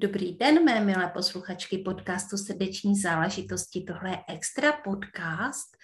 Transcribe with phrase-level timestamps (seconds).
[0.00, 3.84] Dobrý den, mé milé posluchačky podcastu Srdeční záležitosti.
[3.84, 5.76] Tohle je extra podcast,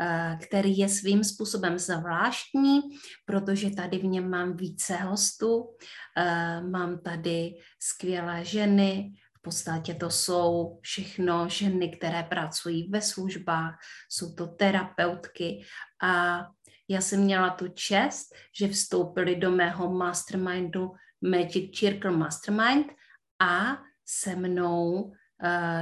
[0.00, 2.80] eh, který je svým způsobem zvláštní,
[3.24, 5.76] protože tady v něm mám více hostů.
[6.16, 13.78] Eh, mám tady skvělé ženy, v podstatě to jsou všechno ženy, které pracují ve službách,
[14.08, 15.62] jsou to terapeutky
[16.02, 16.42] a
[16.88, 18.26] já jsem měla tu čest,
[18.58, 22.86] že vstoupili do mého mastermindu Magic Circle Mastermind–
[23.42, 25.12] a se mnou uh,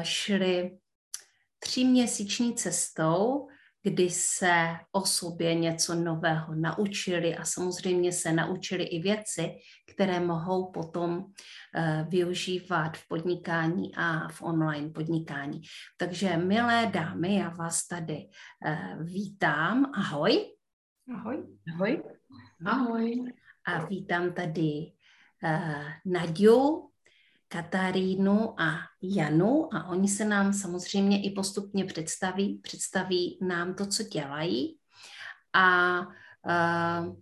[0.03, 0.78] šli
[1.58, 3.48] tříměsíční cestou,
[3.83, 9.50] kdy se o sobě něco nového naučili a samozřejmě se naučili i věci,
[9.92, 15.61] které mohou potom uh, využívat v podnikání a v online podnikání.
[15.97, 18.28] Takže milé dámy, já vás tady
[18.67, 19.92] uh, vítám.
[19.95, 20.55] Ahoj.
[21.14, 21.47] Ahoj.
[21.74, 22.02] Ahoj.
[22.67, 23.33] Ahoj.
[23.67, 24.92] A vítám tady
[25.45, 26.89] uh, Naďu,
[27.52, 34.02] Katarínu a Janu a oni se nám samozřejmě i postupně představí, představí nám to, co
[34.02, 34.76] dělají.
[35.52, 37.16] A uh,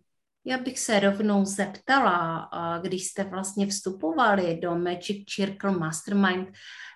[0.44, 6.48] já bych se rovnou zeptala, uh, když jste vlastně vstupovali do Magic Circle Mastermind,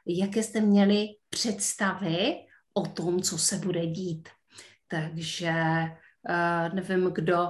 [0.06, 2.36] jaké jste měli představy
[2.74, 4.28] o tom, co se bude dít.
[4.88, 5.52] Takže
[6.28, 7.48] uh, nevím, kdo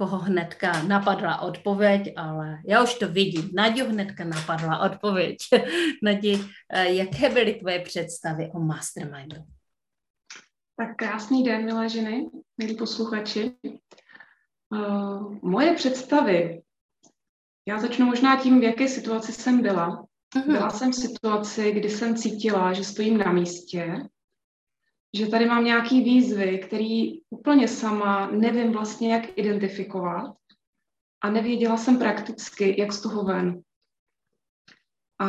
[0.00, 3.50] koho hnedka napadla odpověď, ale já už to vidím.
[3.54, 5.36] Naďu hnedka napadla odpověď.
[6.02, 6.40] Nadi,
[6.72, 9.36] eh, jaké byly tvoje představy o Mastermindu?
[10.76, 13.52] Tak krásný den, milé ženy, milí posluchači.
[14.70, 16.62] Uh, moje představy.
[17.68, 20.06] Já začnu možná tím, v jaké situaci jsem byla.
[20.36, 20.52] Uh-huh.
[20.52, 24.08] Byla jsem v situaci, kdy jsem cítila, že stojím na místě,
[25.16, 30.36] že tady mám nějaký výzvy, který úplně sama nevím vlastně, jak identifikovat
[31.20, 33.62] a nevěděla jsem prakticky, jak z toho ven.
[35.20, 35.28] A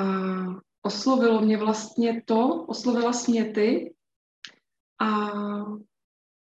[0.81, 3.94] oslovilo mě vlastně to, oslovila mě ty
[5.02, 5.08] a,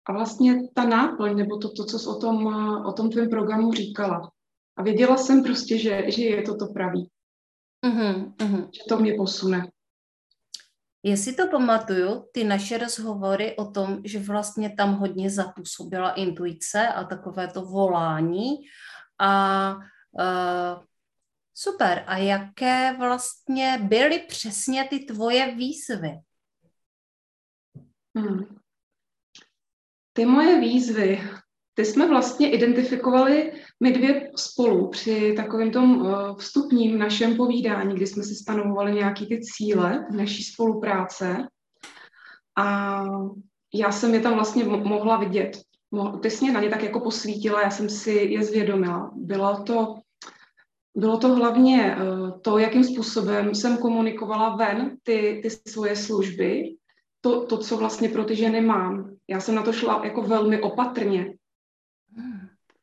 [0.05, 2.45] a vlastně ta náplň, nebo to, to co jsi o tom,
[2.85, 4.31] o tom tvém programu říkala.
[4.77, 7.09] A věděla jsem prostě, že, že je to to pravý.
[7.85, 8.69] Uh-huh, uh-huh.
[8.73, 9.71] Že to mě posune.
[11.07, 17.03] Jestli to pamatuju, ty naše rozhovory o tom, že vlastně tam hodně zapůsobila intuice a
[17.03, 18.55] takové to volání.
[19.19, 20.83] A uh,
[21.53, 22.03] super.
[22.07, 26.19] A jaké vlastně byly přesně ty tvoje výzvy?
[28.17, 28.57] Hmm.
[30.13, 31.29] Ty moje výzvy,
[31.75, 33.51] ty jsme vlastně identifikovali
[33.83, 39.25] my dvě spolu při takovém tom eh, vstupním našem povídání, kdy jsme si stanovovali nějaké
[39.25, 41.47] ty cíle naší spolupráce
[42.57, 43.03] a
[43.73, 45.57] já jsem je tam vlastně mohla vidět.
[46.21, 49.11] Ty jsi mě na ně tak jako posvítila, já jsem si je zvědomila.
[49.15, 49.95] Bylo to,
[50.97, 56.75] bylo to hlavně eh, to, jakým způsobem jsem komunikovala ven ty, ty svoje služby,
[57.21, 59.15] to, to, co vlastně pro ty ženy mám.
[59.29, 61.33] Já jsem na to šla jako velmi opatrně.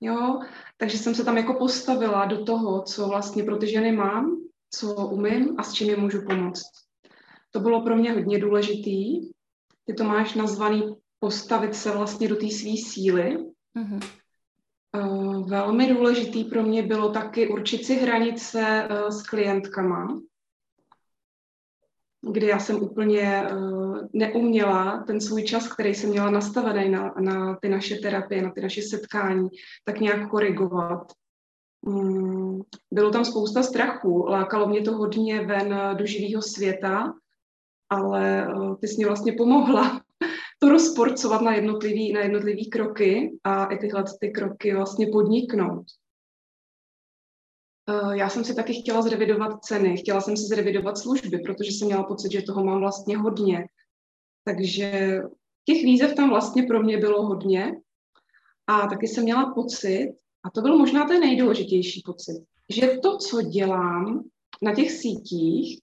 [0.04, 0.40] Jo,
[0.76, 4.36] takže jsem se tam jako postavila do toho, co vlastně pro ty ženy mám,
[4.70, 6.70] co umím a s čím je můžu pomoct.
[7.50, 9.30] To bylo pro mě hodně důležitý.
[9.84, 13.38] Ty to máš nazvaný postavit se vlastně do té své síly.
[13.78, 14.00] Mm-hmm.
[15.46, 20.20] Velmi důležitý pro mě bylo taky určit si hranice uh, s klientkama,
[22.30, 27.56] kdy já jsem úplně uh, neuměla ten svůj čas, který jsem měla nastavený na, na
[27.56, 29.48] ty naše terapie, na ty naše setkání,
[29.84, 31.12] tak nějak korigovat.
[31.86, 37.14] Um, bylo tam spousta strachu, lákalo mě to hodně ven do živého světa,
[37.90, 40.00] ale uh, ty jsi mě vlastně pomohla
[40.58, 45.84] to rozporcovat na jednotlivý, na jednotlivý kroky a i tyhle ty kroky vlastně podniknout.
[47.88, 51.86] Eh, já jsem si taky chtěla zrevidovat ceny, chtěla jsem si zrevidovat služby, protože jsem
[51.86, 53.68] měla pocit, že toho mám vlastně hodně.
[54.44, 55.20] Takže
[55.64, 57.72] těch výzev tam vlastně pro mě bylo hodně.
[58.66, 60.14] A taky jsem měla pocit,
[60.44, 64.24] a to byl možná ten nejdůležitější pocit, že to, co dělám
[64.62, 65.80] na těch sítích,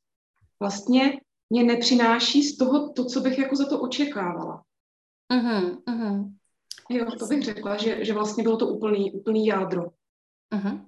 [0.59, 4.63] vlastně mě nepřináší z toho to, co bych jako za to očekávala.
[5.33, 6.33] Uh-huh, uh-huh.
[6.89, 9.83] Jo, to bych řekla, že, že vlastně bylo to úplný, úplný jádro.
[10.53, 10.85] Uh-huh.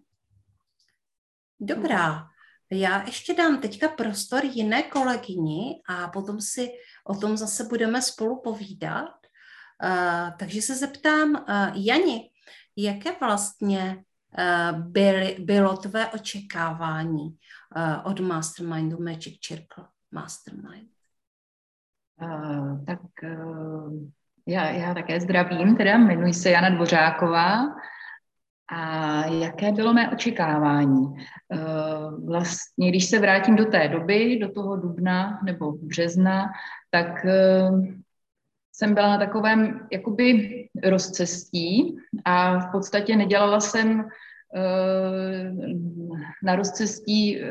[1.64, 2.28] Dobrá.
[2.72, 6.70] Já ještě dám teďka prostor jiné kolegyni a potom si
[7.06, 9.12] o tom zase budeme spolu povídat.
[9.84, 12.30] Uh, takže se zeptám, uh, Jani,
[12.78, 14.04] jaké vlastně
[14.38, 20.90] uh, byly, bylo tvé očekávání uh, od Mastermindu Magic Circle Mastermind?
[22.22, 23.94] Uh, tak uh,
[24.48, 27.76] já, já také zdravím, teda jmenuji se Jana Dvořáková
[28.72, 31.02] a jaké bylo mé očekávání?
[31.02, 36.46] Uh, vlastně, když se vrátím do té doby, do toho dubna nebo března,
[36.90, 37.86] tak uh,
[38.74, 40.50] jsem byla na takovém jakoby
[40.84, 44.06] rozcestí a v podstatě nedělala jsem
[46.44, 47.42] na rozcestí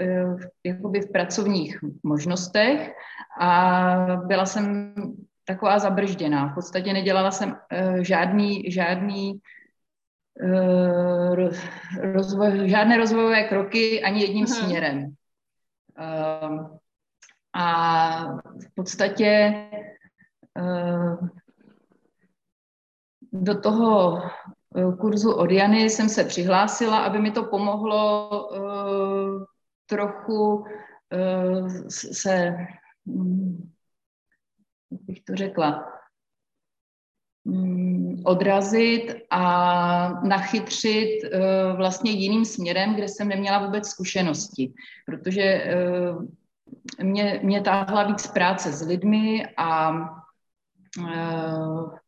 [0.65, 2.93] jakoby v pracovních možnostech
[3.41, 3.97] a
[4.27, 4.95] byla jsem
[5.45, 6.49] taková zabržděná.
[6.49, 7.57] V podstatě nedělala jsem
[8.01, 9.41] žádný, žádný
[12.13, 14.65] rozvoj, žádné rozvojové kroky ani jedním uh-huh.
[14.65, 15.15] směrem.
[15.99, 16.79] Uh,
[17.53, 19.55] a v podstatě
[20.61, 21.29] uh,
[23.33, 24.23] do toho
[25.01, 29.45] kurzu od Jany jsem se přihlásila, aby mi to pomohlo uh,
[29.87, 32.57] trochu uh, se
[33.05, 33.71] um,
[34.91, 36.00] jak bych to řekla,
[38.25, 39.43] odrazit a
[40.23, 44.73] nachytřit eh, vlastně jiným směrem, kde jsem neměla vůbec zkušenosti,
[45.07, 45.75] protože eh,
[47.03, 49.93] mě, mě táhla víc práce s lidmi a
[51.09, 51.99] eh,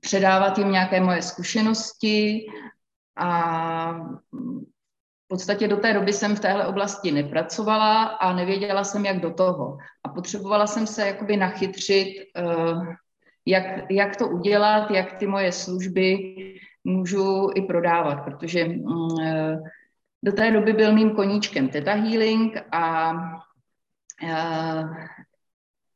[0.00, 2.46] předávat jim nějaké moje zkušenosti
[3.16, 3.92] a
[5.24, 9.34] v podstatě do té doby jsem v téhle oblasti nepracovala a nevěděla jsem, jak do
[9.34, 9.78] toho.
[10.04, 12.14] A potřebovala jsem se jakoby nachytřit,
[13.48, 16.34] jak, jak to udělat, jak ty moje služby
[16.84, 19.58] můžu i prodávat, protože mm, eh,
[20.22, 23.12] do té doby byl mým koníčkem Theta Healing a
[24.24, 24.84] eh,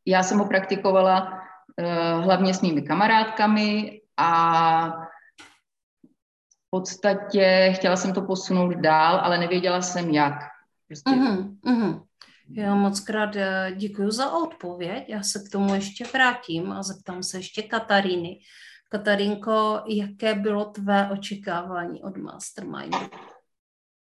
[0.06, 1.38] já jsem ho praktikovala
[2.20, 4.93] hlavně s mými kamarádkami a
[6.75, 10.34] podstatě chtěla jsem to posunout dál, ale nevěděla jsem jak.
[10.88, 11.10] Prostě.
[11.10, 12.02] Uh-huh, uh-huh.
[12.54, 15.04] Já moc krát eh, děkuji za odpověď.
[15.08, 18.38] Já se k tomu ještě vrátím a zeptám se ještě Kataríny.
[18.88, 22.99] Katarinko, jaké bylo tvé očekávání od Mastermindu?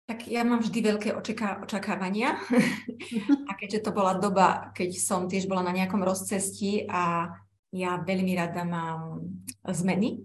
[0.07, 2.39] Tak ja mám vždy veľké očaká- očakávania.
[3.49, 7.27] a keďže to bola doba, keď som tiež bola na nejakom rozcestí a
[7.75, 9.19] ja veľmi rada mám
[9.67, 10.23] zmeny,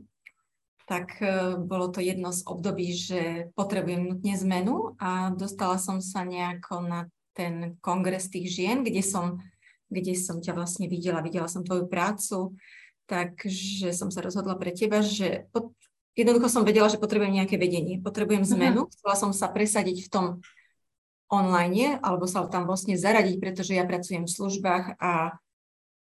[0.86, 6.22] tak e, bolo to jedno z období, že potrebujem nutne zmenu a dostala som sa
[6.22, 9.40] nejako na ten kongres tých žien, kde som,
[9.88, 12.56] kde som ťa vlastne videla, videla som tvoju prácu,
[13.08, 15.72] takže som sa rozhodla pre teba, že pod,
[16.16, 18.50] jednoducho som vedela, že potrebujem nejaké vedenie, potrebujem mhm.
[18.56, 18.92] zmenu, uh-huh.
[18.92, 20.26] chcela som sa presadiť v tom
[21.32, 25.40] online, alebo sa tam vlastne zaradiť, pretože ja pracujem v službách a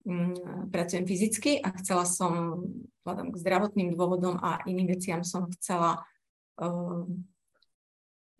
[0.07, 2.63] Mm, pracujem fyzicky a chcela som,
[3.03, 6.07] vzhľadom k zdravotným dôvodom a iným veciam som chcela
[6.57, 7.03] uh,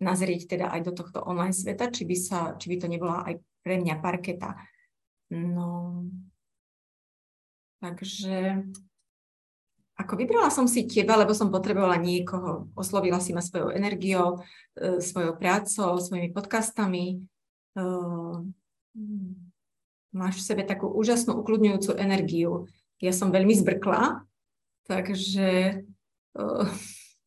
[0.00, 3.36] nazrieť teda aj do tohto online sveta, či by, sa, či by to nebola aj
[3.60, 4.56] pre mňa parketa.
[5.30, 6.02] No,
[7.84, 8.64] takže
[10.00, 12.72] ako vybrala som si teba, lebo som potrebovala niekoho.
[12.72, 17.20] Oslovila si ma svojou energiou, uh, svojou prácou, svojimi podcastami.
[17.76, 18.48] Uh,
[20.10, 22.64] máš v sebe takú úžasnú ukludňujúcu energiu.
[22.98, 24.24] Ja som veľmi zbrkla,
[24.88, 25.84] takže
[26.40, 26.64] uh,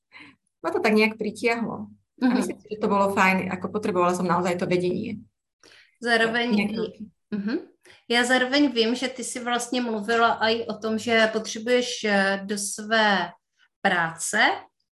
[0.65, 1.93] ma to tak nejak pritiahlo.
[2.21, 2.27] Uh-huh.
[2.27, 2.37] A mhm.
[2.37, 5.19] myslím si, že to bolo fajn, ako potrebovala som naozaj to vedenie.
[6.03, 6.49] Zároveň,
[7.31, 7.59] uh-huh.
[8.09, 12.57] já zároveň vím, že ty si vlastně mluvila i o tom, že potřebuješ eh, do
[12.57, 13.31] své
[13.81, 14.39] práce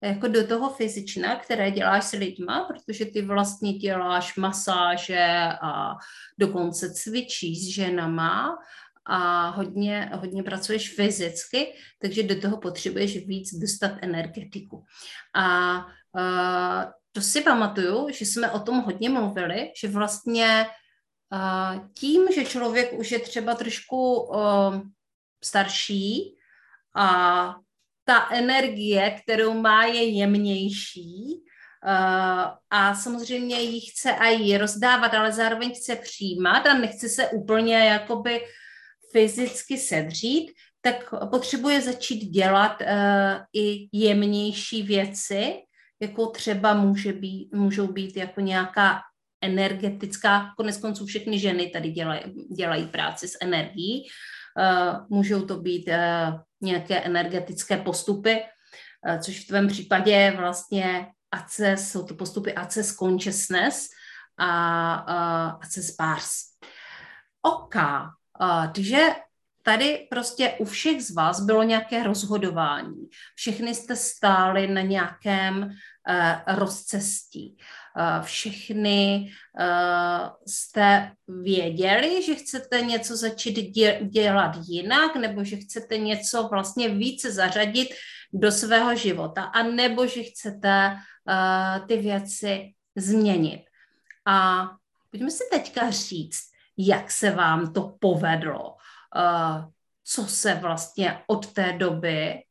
[0.03, 5.25] jako do toho fyzična, které děláš s lidma, protože ty vlastně děláš masáže
[5.61, 5.95] a
[6.39, 8.57] dokonce cvičíš s ženama
[9.05, 14.83] a hodně, hodně pracuješ fyzicky, takže do toho potřebuješ víc dostat energetiku.
[15.35, 15.77] A
[16.15, 20.65] uh, to si pamatuju, že jsme o tom hodně mluvili, že vlastně
[21.33, 24.81] uh, tím, že člověk už je třeba trošku uh,
[25.43, 26.35] starší
[26.95, 27.55] a
[28.05, 31.43] ta energie, kterou má, je jemnější
[31.85, 37.75] uh, a samozřejmě ji chce i rozdávat, ale zároveň chce přijímat a nechce se úplně
[37.75, 38.41] jakoby
[39.11, 40.51] fyzicky sedřít,
[40.81, 42.87] tak potřebuje začít dělat uh,
[43.53, 45.53] i jemnější věci,
[46.03, 49.01] jako třeba může být, můžou být jako nějaká
[49.41, 52.21] energetická, konec konců všechny ženy tady dělají,
[52.55, 54.07] dělají práci s energií,
[54.57, 58.43] uh, můžou to být uh, nějaké energetické postupy,
[59.07, 63.87] eh, což v tvém případě vlastně ACES, jsou to postupy ACES Consciousness
[64.37, 64.93] a
[65.61, 66.33] ACES Bars.
[67.41, 67.75] OK,
[68.73, 69.07] takže
[69.63, 73.09] tady prostě u všech z vás bylo nějaké rozhodování.
[73.35, 75.69] Všechny jste stáli na nějakém
[76.47, 77.57] rozcestí.
[77.97, 85.97] Uh, všechny uh, jste věděli, že chcete něco začít dě- dělat jinak, nebo že chcete
[85.97, 87.89] něco vlastně více zařadit
[88.33, 90.97] do svého života, a nebo že chcete
[91.87, 93.65] ty věci změnit.
[94.25, 94.67] A
[95.11, 96.41] pojďme si teďka říct,
[96.77, 98.75] jak se vám to povedlo,
[100.03, 102.43] co se vlastně od té doby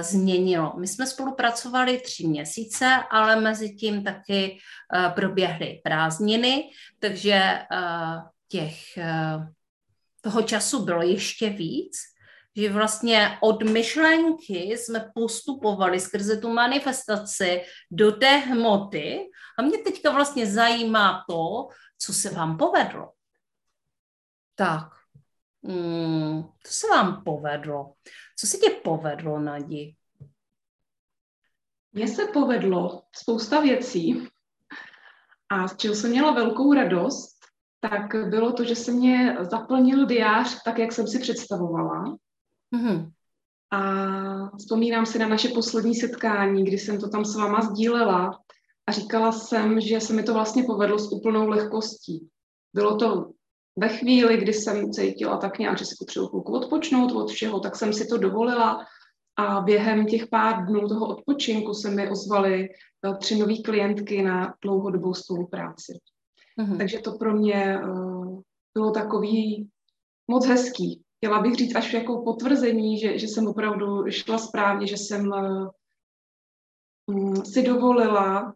[0.00, 0.72] změnilo.
[0.76, 4.58] My jsme spolupracovali tři měsíce, ale mezi tím taky
[4.94, 8.76] uh, proběhly prázdniny, takže uh, těch
[10.20, 11.96] toho času bylo ještě víc
[12.56, 20.10] že vlastně od myšlenky jsme postupovali skrze tu manifestaci do té hmoty a mě teďka
[20.10, 23.12] vlastně zajímá to, co se vám povedlo.
[24.54, 24.88] Tak,
[25.64, 27.92] hmm, co se vám povedlo?
[28.38, 29.94] Co se ti povedlo, Nadi?
[31.92, 34.28] Mně se povedlo spousta věcí
[35.48, 37.38] a z čeho jsem měla velkou radost,
[37.80, 42.16] tak bylo to, že se mě zaplnil diář tak, jak jsem si představovala.
[42.74, 43.12] Mm-hmm.
[43.70, 48.40] A vzpomínám si na naše poslední setkání, kdy jsem to tam s váma sdílela
[48.86, 52.28] a říkala jsem, že se mi to vlastně povedlo s úplnou lehkostí.
[52.74, 53.30] Bylo to
[53.76, 57.76] ve chvíli, kdy jsem cítila tak nějak, že si potřebuji chvilku odpočnout od všeho, tak
[57.76, 58.86] jsem si to dovolila
[59.36, 64.54] a během těch pár dnů toho odpočinku se mi ozvaly eh, tři nové klientky na
[64.62, 65.98] dlouhodobou spolupráci.
[66.60, 66.78] Mm-hmm.
[66.78, 68.40] Takže to pro mě uh,
[68.74, 69.68] bylo takový
[70.28, 74.96] moc hezký, chtěla bych říct až jako potvrzení, že, že jsem opravdu šla správně, že
[74.96, 75.32] jsem
[77.08, 78.54] uh, si dovolila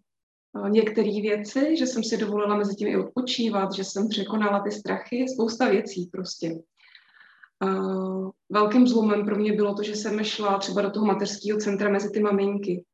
[0.69, 5.27] některé věci, že jsem si dovolila mezi tím i odpočívat, že jsem překonala ty strachy,
[5.29, 6.59] spousta věcí prostě.
[7.65, 11.91] Uh, velkým zlomem pro mě bylo to, že jsem šla třeba do toho mateřského centra
[11.91, 12.85] mezi ty maminky,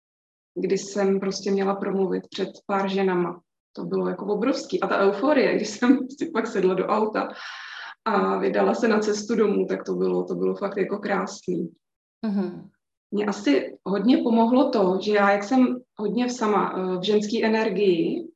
[0.55, 3.41] kdy jsem prostě měla promluvit před pár ženama.
[3.73, 4.81] To bylo jako obrovský.
[4.81, 7.29] A ta euforie, když jsem si pak sedla do auta
[8.05, 11.71] a vydala se na cestu domů, tak to bylo, to bylo fakt jako krásný.
[12.27, 12.69] Mm-hmm.
[13.11, 17.47] Mně asi hodně pomohlo to, že já, jak jsem hodně v sama eh, v ženské
[17.47, 18.31] energii,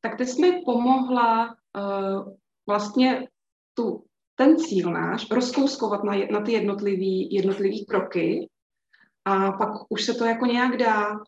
[0.00, 1.46] tak teď mi pomohla
[1.76, 2.34] uh,
[2.68, 3.28] vlastně
[3.74, 8.48] tu, ten cíl náš rozkouskovat na, na ty jednotlivý, jednotlivý kroky
[9.24, 11.20] a pak už se to jako nějak dá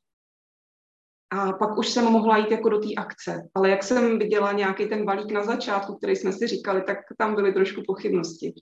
[1.30, 3.48] a pak už jsem mohla jít jako do té akce.
[3.54, 7.34] Ale jak jsem viděla nějaký ten balík na začátku, který jsme si říkali, tak tam
[7.34, 8.54] byly trošku pochybnosti.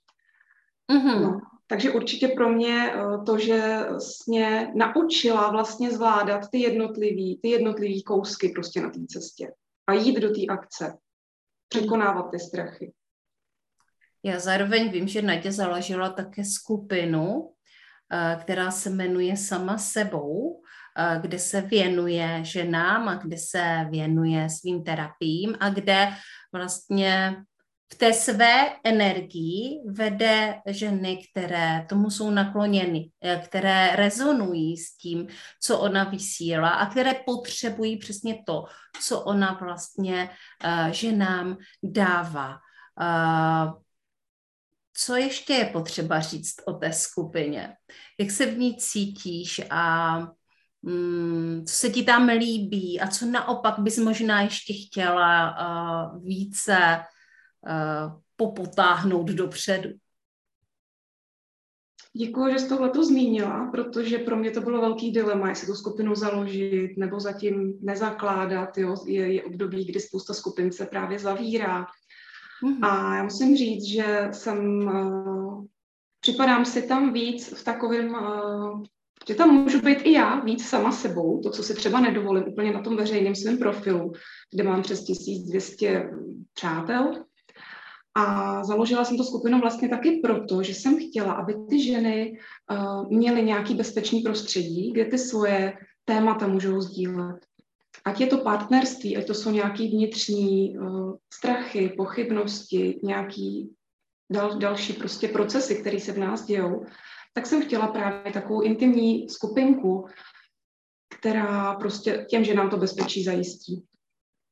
[0.93, 1.21] Mm-hmm.
[1.23, 3.87] No, takže určitě pro mě eh, to, že
[4.29, 9.53] mě naučila vlastně zvládat ty jednotlivý, ty jednotlivý kousky prostě na té cestě
[9.87, 10.99] a jít do té akce,
[11.69, 12.93] překonávat ty strachy.
[14.23, 17.53] Já zároveň vím, že Nadě založila také skupinu,
[18.13, 20.63] eh, která se jmenuje Sama sebou
[20.99, 26.09] Eh, kde se věnuje ženám a kde se věnuje svým terapiím a kde
[26.53, 27.37] vlastně
[27.93, 35.29] v té své energii vede ženy, které tomu jsou nakloněny, eh, které rezonují s tím,
[35.63, 38.65] co ona vysílá a které potřebují přesně to,
[39.01, 40.31] co ona vlastně
[40.65, 42.59] uh, ženám dává.
[43.01, 43.73] Uh,
[44.99, 47.77] co ještě je potřeba říct o té skupině?
[48.21, 50.19] Jak se v ní cítíš a
[50.83, 55.57] Mm, co se ti tam líbí a co naopak bys možná ještě chtěla
[56.23, 57.05] více
[58.37, 59.91] popotáhnout dopředu?
[62.19, 65.75] Děkuji, že jsi tohle to zmínila, protože pro mě to bylo velký dilema, jestli tu
[65.75, 68.79] skupinu založit nebo zatím nezakládat.
[68.79, 68.95] Jo?
[69.07, 71.87] Je, je období, kdy spousta skupin se právě zavírá.
[72.65, 72.89] Mm-hmm.
[72.89, 75.65] A já musím říct, že jsem, uh,
[76.21, 78.83] připadám si tam víc v takovém uh,
[79.29, 82.73] že tam můžu být i já víc sama sebou, to, co si třeba nedovolím úplně
[82.73, 84.13] na tom veřejném svém profilu,
[84.55, 86.11] kde mám přes 1200
[86.55, 87.25] přátel.
[88.17, 92.39] A založila jsem to skupinu vlastně taky proto, že jsem chtěla, aby ty ženy
[92.71, 97.37] uh, měly nějaký bezpečný prostředí, kde ty svoje témata můžou sdílet.
[98.05, 103.75] Ať je to partnerství, ať to jsou nějaký vnitřní uh, strachy, pochybnosti, nějaký
[104.33, 106.85] dal, další prostě procesy, které se v nás dějou,
[107.35, 110.07] tak jsem chtěla právě takovou intimní skupinku,
[111.19, 113.85] která prostě těm, že nám to bezpečí zajistí.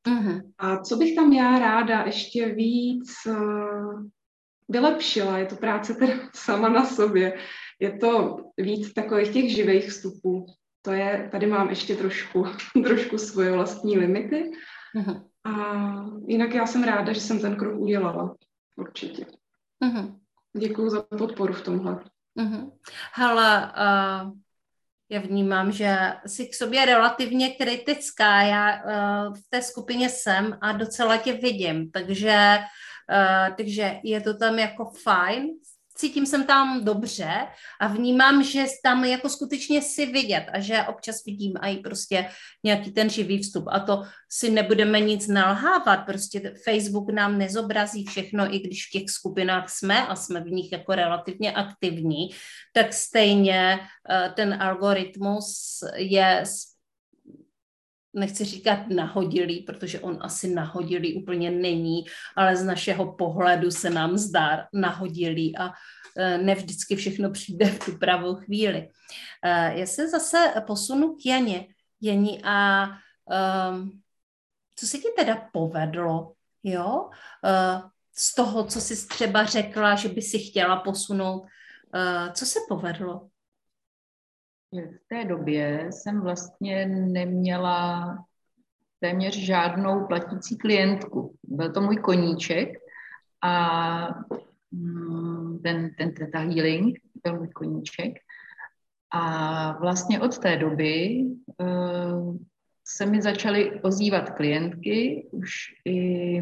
[0.06, 0.52] Uh-huh.
[0.58, 4.06] A co bych tam já ráda ještě víc uh,
[4.68, 7.38] vylepšila, je to práce teda sama na sobě,
[7.80, 10.46] je to víc takových těch živých vstupů.
[10.82, 12.46] to je, tady mám ještě trošku,
[12.84, 14.50] trošku svoje vlastní limity.
[14.96, 15.24] Uh-huh.
[15.44, 15.54] A
[16.26, 18.36] jinak já jsem ráda, že jsem ten krok udělala.
[18.76, 19.26] Určitě.
[19.84, 20.18] Uh-huh.
[20.58, 22.04] Děkuji za podporu v tomhle.
[22.38, 22.72] Uh-huh.
[23.12, 24.32] Hele, uh,
[25.14, 28.42] já vnímám, že jsi k sobě relativně kritická.
[28.42, 32.58] Já uh, v té skupině jsem a docela tě vidím, takže,
[33.10, 35.48] uh, takže je to tam jako fajn
[35.94, 37.46] cítím se tam dobře
[37.80, 42.28] a vnímám, že tam jako skutečně si vidět a že občas vidím i prostě
[42.64, 43.64] nějaký ten živý vstup.
[43.70, 49.10] A to si nebudeme nic nalhávat, prostě Facebook nám nezobrazí všechno, i když v těch
[49.10, 52.30] skupinách jsme a jsme v nich jako relativně aktivní,
[52.72, 53.78] tak stejně
[54.10, 56.44] eh, ten algoritmus je
[58.14, 62.04] nechci říkat nahodilý, protože on asi nahodilý úplně není,
[62.36, 65.72] ale z našeho pohledu se nám zdá nahodilý a
[66.16, 68.88] e, ne vždycky všechno přijde v tu pravou chvíli.
[69.44, 71.66] E, já se zase posunu k Janě.
[72.00, 72.88] Jení, a
[73.70, 74.00] um,
[74.76, 77.10] co se ti teda povedlo, jo?
[77.44, 82.58] Uh, z toho, co jsi třeba řekla, že by si chtěla posunout, uh, co se
[82.68, 83.28] povedlo?
[84.82, 88.18] V té době jsem vlastně neměla
[89.00, 91.34] téměř žádnou platící klientku.
[91.42, 92.68] Byl to můj koníček
[93.42, 94.08] a
[94.72, 98.14] mm, ten, ten Theta Healing byl můj koníček.
[99.10, 101.24] A vlastně od té doby
[101.60, 102.36] uh,
[102.84, 105.52] se mi začaly ozývat klientky, už
[105.84, 106.40] i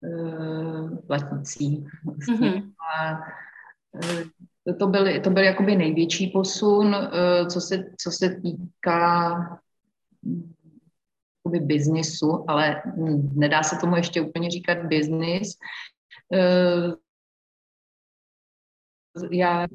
[0.00, 1.86] uh, platící.
[2.04, 2.50] Vlastně.
[2.50, 2.72] Mm-hmm.
[2.96, 3.18] A
[3.92, 4.22] uh,
[4.72, 9.30] to byl, to byl jakoby největší posun, eh, co se, co se týká
[11.44, 12.82] jakoby biznisu, ale
[13.34, 15.48] nedá se tomu ještě úplně říkat biznis.
[16.34, 16.92] Eh,
[19.30, 19.66] já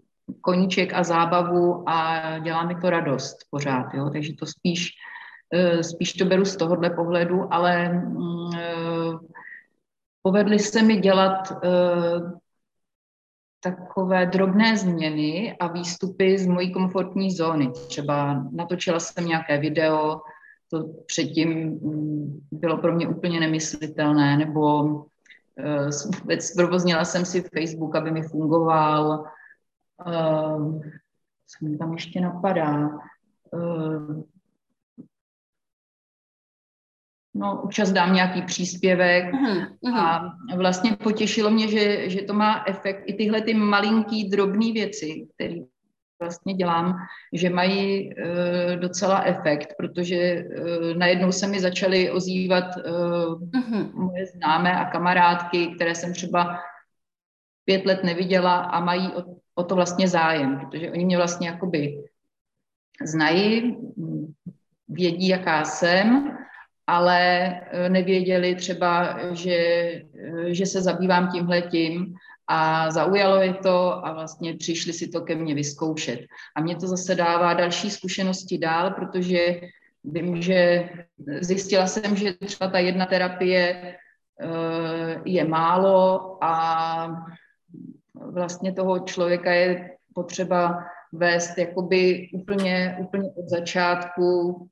[0.42, 4.10] koníček a zábavu a dělá mi to radost pořád, jo?
[4.10, 4.90] takže to spíš,
[5.54, 8.50] eh, spíš to beru z tohohle pohledu, ale hm,
[10.22, 11.54] povedly se mi dělat
[13.60, 17.72] takové drobné změny a výstupy z mojí komfortní zóny.
[17.88, 20.22] Třeba natočila jsem nějaké video,
[20.72, 27.96] to předtím mm, bylo pro mě úplně nemyslitelné, nebo uh, vůbec provoznila jsem si Facebook,
[27.96, 29.24] aby mi fungoval.
[30.06, 30.82] Uh,
[31.48, 32.90] co mi tam ještě napadá?
[37.40, 40.22] No, občas dám nějaký příspěvek uh-huh, a
[40.56, 45.56] vlastně potěšilo mě, že, že to má efekt i tyhle ty malinký, drobné věci, které
[46.22, 46.96] vlastně dělám,
[47.34, 53.94] že mají uh, docela efekt, protože uh, najednou se mi začaly ozývat uh, uh-huh.
[53.94, 56.60] moje známé a kamarádky, které jsem třeba
[57.66, 59.24] pět let neviděla a mají o,
[59.56, 62.04] o to vlastně zájem, protože oni mě vlastně jakoby
[63.04, 63.78] znají,
[64.88, 66.39] vědí, jaká jsem
[66.90, 72.14] ale eh, nevěděli třeba, že, eh, že se zabývám tímhletím
[72.48, 76.20] a zaujalo je to a vlastně přišli si to ke mně vyzkoušet.
[76.56, 79.62] A mě to zase dává další zkušenosti dál, protože
[80.04, 80.90] vím, že
[81.42, 86.54] zjistila jsem, že třeba ta jedna terapie eh, je málo a
[88.14, 94.70] vlastně toho člověka je potřeba vést jakoby úplně, úplně od začátku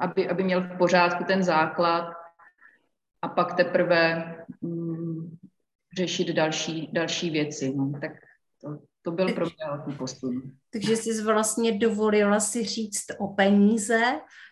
[0.00, 2.12] aby, aby měl v pořádku ten základ
[3.22, 5.38] a pak teprve um,
[5.96, 7.74] řešit další, další věci.
[7.76, 7.92] No.
[8.00, 8.12] Tak
[8.60, 10.42] to, to byl pro mě velký posun.
[10.72, 14.00] Takže jsi vlastně dovolila si říct o peníze,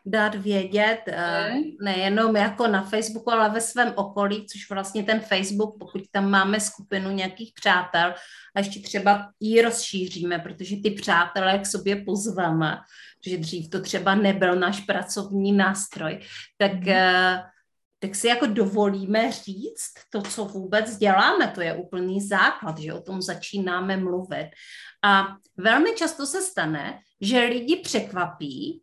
[0.07, 1.63] dát vědět eh, ne.
[1.81, 6.61] nejenom jako na Facebooku, ale ve svém okolí, což vlastně ten Facebook, pokud tam máme
[6.61, 8.15] skupinu nějakých přátel
[8.55, 12.79] a ještě třeba ji rozšíříme, protože ty přátelé k sobě pozveme,
[13.21, 16.21] protože dřív to třeba nebyl náš pracovní nástroj,
[16.59, 17.53] tak, mm.
[18.03, 23.01] Tak si jako dovolíme říct to, co vůbec děláme, to je úplný základ, že o
[23.03, 24.51] tom začínáme mluvit.
[25.05, 28.83] A velmi často se stane, že lidi překvapí,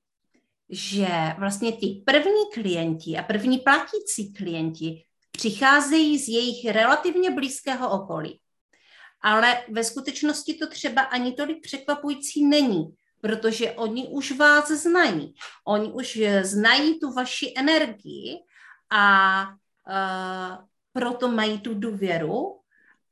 [0.69, 1.07] že
[1.39, 8.39] vlastně ty první klienti a první platící klienti přicházejí z jejich relativně blízkého okolí.
[9.21, 12.85] Ale ve skutečnosti to třeba ani tolik překvapující není,
[13.21, 15.33] protože oni už vás znají.
[15.67, 18.48] Oni už znají tu vaši energii
[18.89, 22.59] a uh, proto mají tu důvěru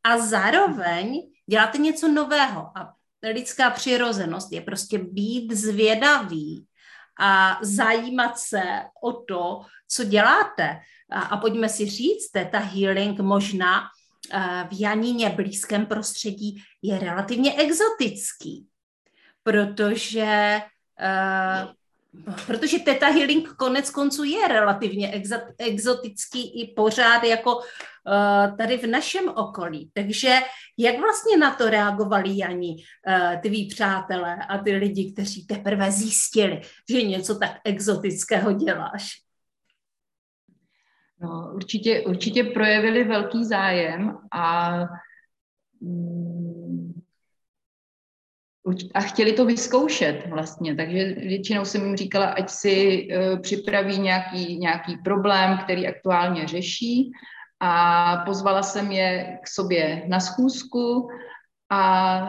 [0.03, 2.77] a zároveň děláte něco nového.
[2.77, 6.65] A lidská přirozenost je prostě být zvědavý
[7.19, 8.63] a zajímat se
[9.03, 10.79] o to, co děláte.
[11.11, 17.53] A, a pojďme si říct, ta healing možná uh, v Janíně blízkém prostředí je relativně
[17.53, 18.67] exotický
[19.47, 20.61] protože
[21.01, 21.73] Uh,
[22.47, 25.21] protože Teta Healing konec konců je relativně
[25.59, 29.91] exotický i pořád jako uh, tady v našem okolí.
[29.93, 30.35] Takže
[30.77, 36.61] jak vlastně na to reagovali Jani, uh, tví přátelé a ty lidi, kteří teprve zjistili,
[36.89, 39.27] že něco tak exotického děláš?
[41.21, 44.77] No, určitě, určitě projevili velký zájem a
[45.81, 46.16] mm,
[48.93, 54.57] a chtěli to vyzkoušet vlastně, takže většinou jsem jim říkala, ať si uh, připraví nějaký,
[54.57, 57.11] nějaký problém, který aktuálně řeší
[57.59, 61.09] a pozvala jsem je k sobě na schůzku
[61.71, 62.21] a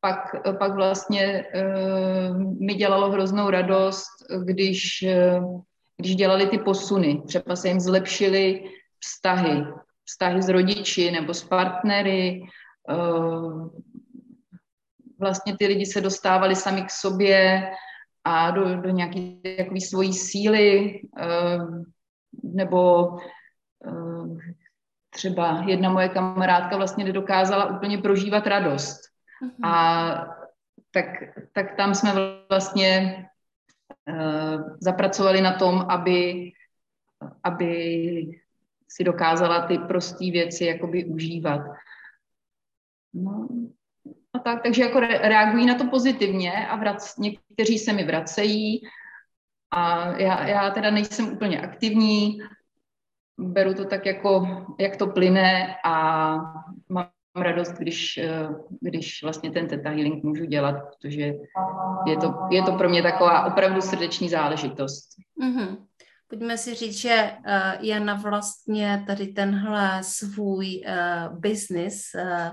[0.00, 0.18] pak,
[0.58, 4.10] pak vlastně uh, mi dělalo hroznou radost,
[4.44, 5.04] když,
[5.38, 5.60] uh,
[5.96, 7.22] když dělali ty posuny.
[7.26, 8.64] Třeba se jim zlepšily
[9.04, 9.64] vztahy,
[10.04, 12.42] vztahy s rodiči nebo s partnery,
[15.18, 17.70] vlastně ty lidi se dostávali sami k sobě
[18.24, 19.20] a do, do nějaké
[19.56, 21.82] takové svojí síly, uh,
[22.42, 23.08] nebo
[23.86, 24.38] uh,
[25.10, 29.00] třeba jedna moje kamarádka vlastně nedokázala úplně prožívat radost.
[29.42, 29.68] Uh-huh.
[29.68, 30.36] A
[30.90, 31.06] tak,
[31.52, 32.12] tak tam jsme
[32.48, 33.24] vlastně
[34.08, 36.50] uh, zapracovali na tom, aby,
[37.44, 37.72] aby
[38.88, 41.60] si dokázala ty prosté věci jakoby užívat.
[43.14, 43.48] No,
[44.32, 48.80] a tak, takže jako reagují na to pozitivně a vrac, někteří se mi vracejí
[49.70, 52.38] a já, já teda nejsem úplně aktivní,
[53.38, 54.46] beru to tak jako,
[54.80, 56.34] jak to plyne a
[56.88, 58.20] mám radost, když,
[58.80, 61.32] když vlastně ten Theta Healing můžu dělat, protože
[62.06, 65.08] je to, je to pro mě taková opravdu srdeční záležitost.
[65.42, 65.76] Mm-hmm.
[66.28, 72.48] Pojďme si říct, že uh, Jana vlastně tady tenhle svůj uh, business uh,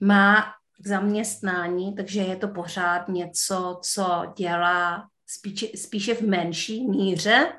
[0.00, 7.52] má k zaměstnání, takže je to pořád něco, co dělá spíše, spíše v menší míře,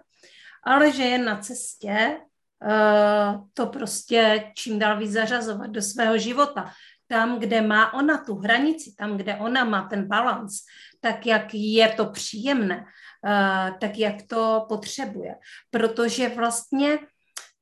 [0.64, 2.18] ale že je na cestě
[2.64, 6.72] uh, to prostě čím dál víc zařazovat do svého života.
[7.08, 10.54] Tam, kde má ona tu hranici, tam, kde ona má ten balans,
[11.02, 15.36] tak jak je to příjemné, uh, tak jak to potřebuje.
[15.70, 17.00] Protože vlastně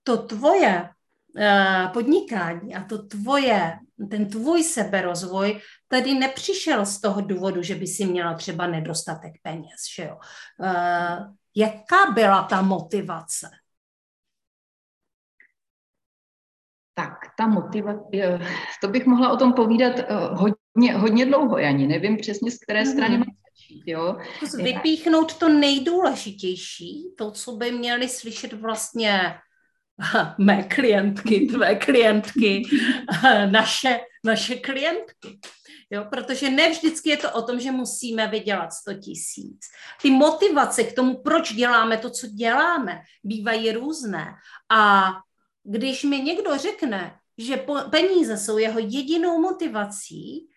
[0.03, 3.77] to tvoje uh, podnikání a to tvoje
[4.09, 9.81] ten tvůj seberozvoj tady nepřišel z toho důvodu, že by si měla třeba nedostatek peněz.
[9.95, 10.17] Že jo?
[10.59, 13.49] Uh, jaká byla ta motivace?
[16.93, 18.39] Tak, ta motivace,
[18.81, 22.85] to bych mohla o tom povídat eh, hodně, hodně dlouho, Jani, nevím přesně, z které
[22.85, 24.17] strany mám začít, jo.
[24.63, 29.33] Vypíchnout to nejdůležitější, to, co by měli slyšet vlastně
[30.37, 32.63] mé klientky, tvé klientky,
[33.51, 35.39] naše, naše klientky.
[35.89, 39.59] Jo, protože ne vždycky je to o tom, že musíme vydělat 100 tisíc.
[40.01, 44.25] Ty motivace k tomu, proč děláme to, co děláme, bývají různé.
[44.69, 45.11] A
[45.63, 50.47] když mi někdo řekne, že peníze jsou jeho jedinou motivací,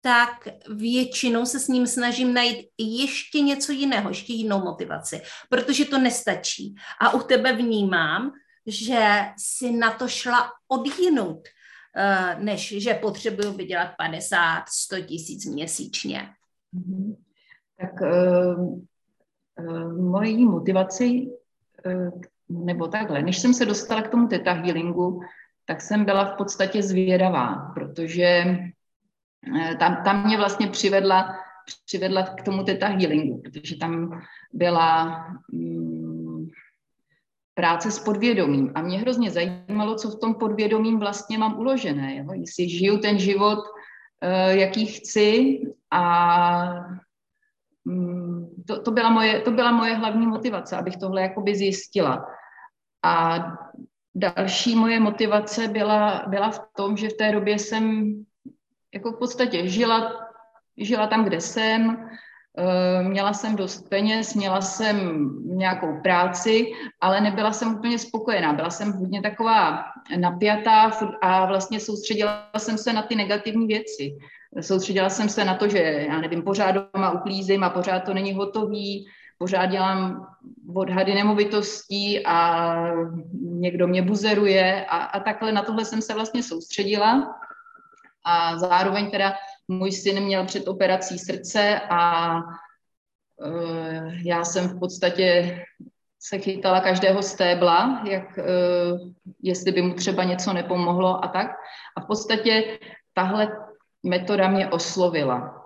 [0.00, 5.98] tak většinou se s ním snažím najít ještě něco jiného, ještě jinou motivaci, protože to
[5.98, 6.74] nestačí.
[7.00, 8.32] A u tebe vnímám,
[8.66, 11.48] že si na to šla odjinout,
[11.96, 16.28] eh, než že potřebuju vydělat 50, 100 tisíc měsíčně.
[16.72, 17.16] Mhm.
[17.80, 18.78] Tak uh,
[19.58, 21.26] uh, mojí motivaci,
[21.86, 25.20] uh, nebo takhle, než jsem se dostala k tomu teta healingu,
[25.64, 28.44] tak jsem byla v podstatě zvědavá, protože
[29.78, 31.36] tam, tam mě vlastně přivedla,
[31.86, 34.20] přivedla k tomu teta healingu, protože tam
[34.52, 35.91] byla um,
[37.62, 38.72] práce s podvědomím.
[38.74, 42.16] A mě hrozně zajímalo, co v tom podvědomím vlastně mám uložené.
[42.16, 42.26] Jo?
[42.34, 46.02] Jestli žiju ten život, uh, jaký chci a
[47.84, 52.26] um, to, to, byla moje, to byla moje hlavní motivace, abych tohle jakoby zjistila.
[53.04, 53.38] A
[54.14, 58.14] další moje motivace byla, byla v tom, že v té době jsem
[58.94, 60.12] jako v podstatě žila,
[60.76, 62.31] žila tam, kde jsem, Eh,
[63.02, 68.52] měla jsem dost peněz, měla jsem nějakou práci, ale nebyla jsem úplně spokojená.
[68.52, 69.84] Byla jsem hodně taková
[70.16, 70.90] napjatá
[71.22, 74.16] a vlastně soustředila jsem se na ty negativní věci.
[74.60, 78.32] Soustředila jsem se na to, že já nevím, pořád doma uklízím a pořád to není
[78.34, 79.06] hotový,
[79.38, 80.26] pořád dělám
[80.74, 82.76] odhady nemovitostí a
[83.42, 87.34] někdo mě buzeruje a, a takhle na tohle jsem se vlastně soustředila.
[88.24, 89.34] A zároveň teda
[89.68, 95.58] můj syn měl před operací srdce a uh, já jsem v podstatě
[96.20, 99.10] se chytala každého stébla, jak, uh,
[99.42, 101.46] jestli by mu třeba něco nepomohlo a tak.
[101.96, 102.78] A v podstatě
[103.14, 103.56] tahle
[104.02, 105.62] metoda mě oslovila.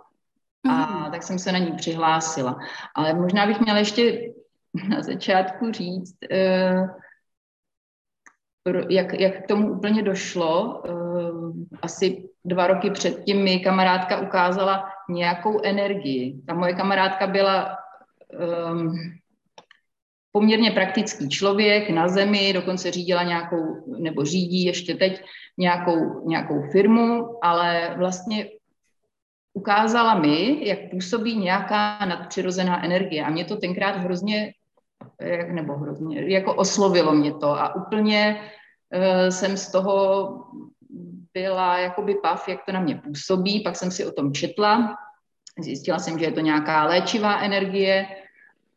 [0.68, 1.10] A mm.
[1.10, 2.58] tak jsem se na ní přihlásila.
[2.94, 4.32] Ale možná bych měla ještě
[4.88, 6.88] na začátku říct, uh,
[8.88, 10.82] jak, jak k tomu úplně došlo.
[10.88, 11.52] Uh,
[11.82, 16.40] asi dva roky předtím mi kamarádka ukázala nějakou energii.
[16.46, 17.76] Ta moje kamarádka byla
[18.72, 18.94] um,
[20.32, 25.24] poměrně praktický člověk na zemi, dokonce řídila nějakou, nebo řídí ještě teď
[25.58, 28.46] nějakou, nějakou firmu, ale vlastně
[29.52, 33.24] ukázala mi, jak působí nějaká nadpřirozená energie.
[33.24, 34.52] A mě to tenkrát hrozně,
[35.52, 38.40] nebo hrozně, jako oslovilo mě to a úplně
[38.94, 40.28] uh, jsem z toho
[41.34, 44.96] byla jakoby pav, jak to na mě působí, pak jsem si o tom četla,
[45.60, 48.06] zjistila jsem, že je to nějaká léčivá energie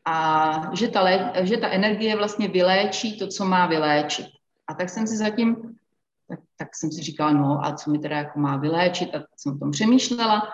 [0.05, 4.27] a že ta, lé, že ta energie vlastně vyléčí to, co má vyléčit.
[4.67, 5.55] A tak jsem si zatím,
[6.29, 9.55] tak, tak jsem si říkala, no a co mi teda jako má vyléčit, a jsem
[9.55, 10.51] o tom přemýšlela.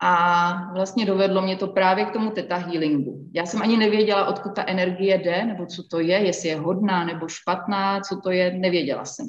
[0.00, 3.28] A vlastně dovedlo mě to právě k tomu teta healingu.
[3.32, 7.04] Já jsem ani nevěděla, odkud ta energie jde, nebo co to je, jestli je hodná
[7.04, 9.26] nebo špatná, co to je, nevěděla jsem.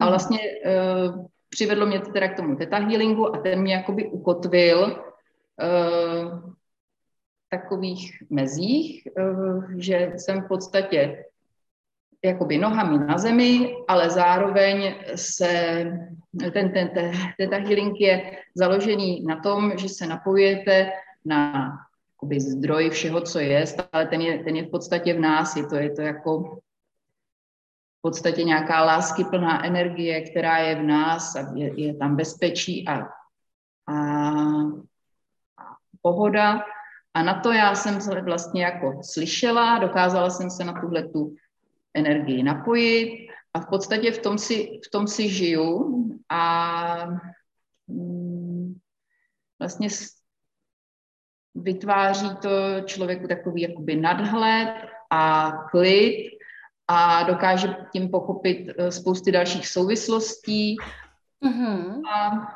[0.00, 0.12] A hmm.
[0.12, 4.84] vlastně uh, přivedlo mě to teda k tomu teta healingu a ten mě jakoby ukotvil
[4.84, 6.52] uh,
[7.48, 11.24] takových mezích, uh, že jsem v podstatě
[12.24, 15.84] jakoby nohami na zemi, ale zároveň se
[16.52, 20.90] ten, ten, ten teta healing je založený na tom, že se napojujete
[21.24, 21.72] na
[22.16, 25.66] jakoby zdroj všeho, co je, ale ten je, ten je v podstatě v nás, je
[25.66, 26.58] to, je to jako
[28.06, 33.10] podstatě nějaká láskyplná energie, která je v nás a je, je tam bezpečí a, a,
[35.58, 35.64] a
[36.02, 36.62] pohoda.
[37.14, 41.34] A na to já jsem se vlastně jako slyšela, dokázala jsem se na tuhle tu
[41.96, 45.96] energii napojit a v podstatě v tom si, v tom si žiju
[46.28, 47.06] a
[47.88, 48.74] mm,
[49.58, 49.88] vlastně
[51.54, 52.50] vytváří to
[52.84, 54.74] člověku takový jakoby nadhled
[55.10, 56.30] a klid
[56.88, 60.76] a dokáže tím pochopit eh, spousty dalších souvislostí.
[61.44, 62.02] Mm-hmm.
[62.08, 62.46] A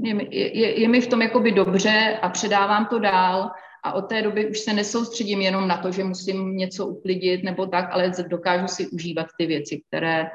[0.00, 3.50] je, je, je mi v tom jakoby dobře a předávám to dál
[3.88, 7.66] a od té doby už se nesoustředím jenom na to, že musím něco uklidit nebo
[7.66, 10.30] tak, ale dokážu si užívat ty věci, které,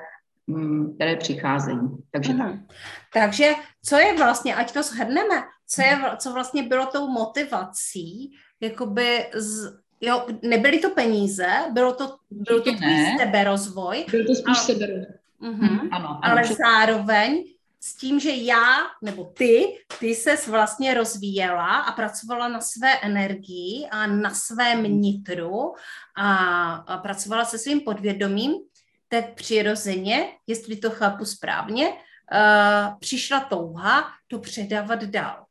[0.47, 1.79] mm, které přicházejí.
[2.11, 2.51] Takže mm-hmm.
[2.51, 2.77] tak.
[3.13, 3.53] Takže
[3.85, 9.77] co je vlastně, ať to shrneme, co, je, co vlastně bylo tou motivací, jakoby z,
[10.01, 14.05] jo, nebyly to peníze, bylo to, byl to tvůj seberozvoj.
[14.11, 15.17] Byl to spíš seberozvoj.
[15.41, 15.79] Uh-huh.
[15.91, 16.57] Ano, ano, ale před...
[16.57, 17.43] zároveň
[17.85, 23.87] s tím, že já nebo ty, ty ses vlastně rozvíjela a pracovala na své energii
[23.91, 25.73] a na svém nitru
[26.17, 26.35] a,
[26.73, 28.51] a pracovala se svým podvědomím,
[29.07, 35.45] tak přirozeně, jestli to chápu správně, uh, přišla touha to předávat dál.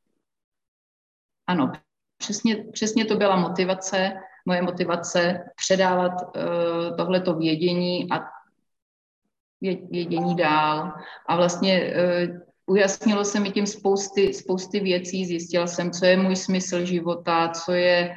[1.46, 1.72] Ano,
[2.16, 4.12] přesně, přesně to byla motivace
[4.46, 8.41] moje motivace předávat uh, tohleto vědění a
[9.90, 10.92] vědění dál.
[11.26, 16.36] A vlastně uh, ujasnilo se mi tím spousty, spousty věcí, zjistila jsem, co je můj
[16.36, 18.14] smysl života, co je,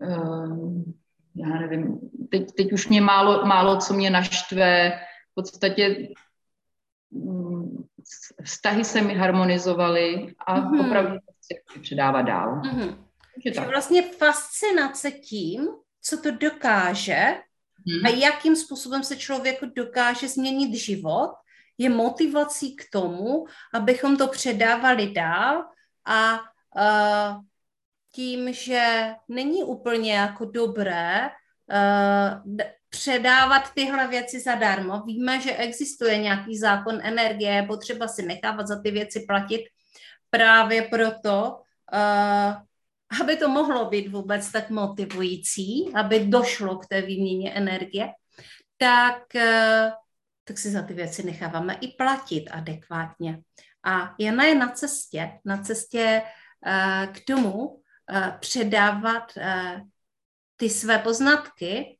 [0.00, 0.82] uh,
[1.36, 1.98] já nevím,
[2.30, 4.92] teď, teď už mě málo, málo co mě naštve,
[5.30, 6.08] v podstatě
[7.10, 7.88] um,
[8.44, 10.86] vztahy se mi harmonizovaly a mm-hmm.
[10.86, 12.60] opravdu chci předávat dál.
[12.60, 12.96] Mm-hmm.
[13.44, 15.68] Takže vlastně fascinace tím,
[16.02, 17.34] co to dokáže
[17.86, 18.06] hmm.
[18.06, 21.30] a jakým způsobem se člověku dokáže změnit život,
[21.78, 25.64] je motivací k tomu, abychom to předávali dál
[26.04, 27.42] a uh,
[28.12, 31.30] tím, že není úplně jako dobré
[31.72, 32.56] uh,
[32.90, 35.02] předávat tyhle věci zadarmo.
[35.02, 39.64] Víme, že existuje nějaký zákon energie, je potřeba si nechávat za ty věci platit
[40.30, 41.60] právě proto,
[41.92, 42.62] uh,
[43.20, 48.08] aby to mohlo být vůbec tak motivující, aby došlo k té výměně energie,
[48.76, 49.92] tak, eh,
[50.44, 53.38] tak si za ty věci necháváme i platit adekvátně.
[53.84, 56.22] A Jana je na cestě, na cestě
[56.66, 59.32] eh, k tomu eh, předávat
[60.56, 61.98] ty své poznatky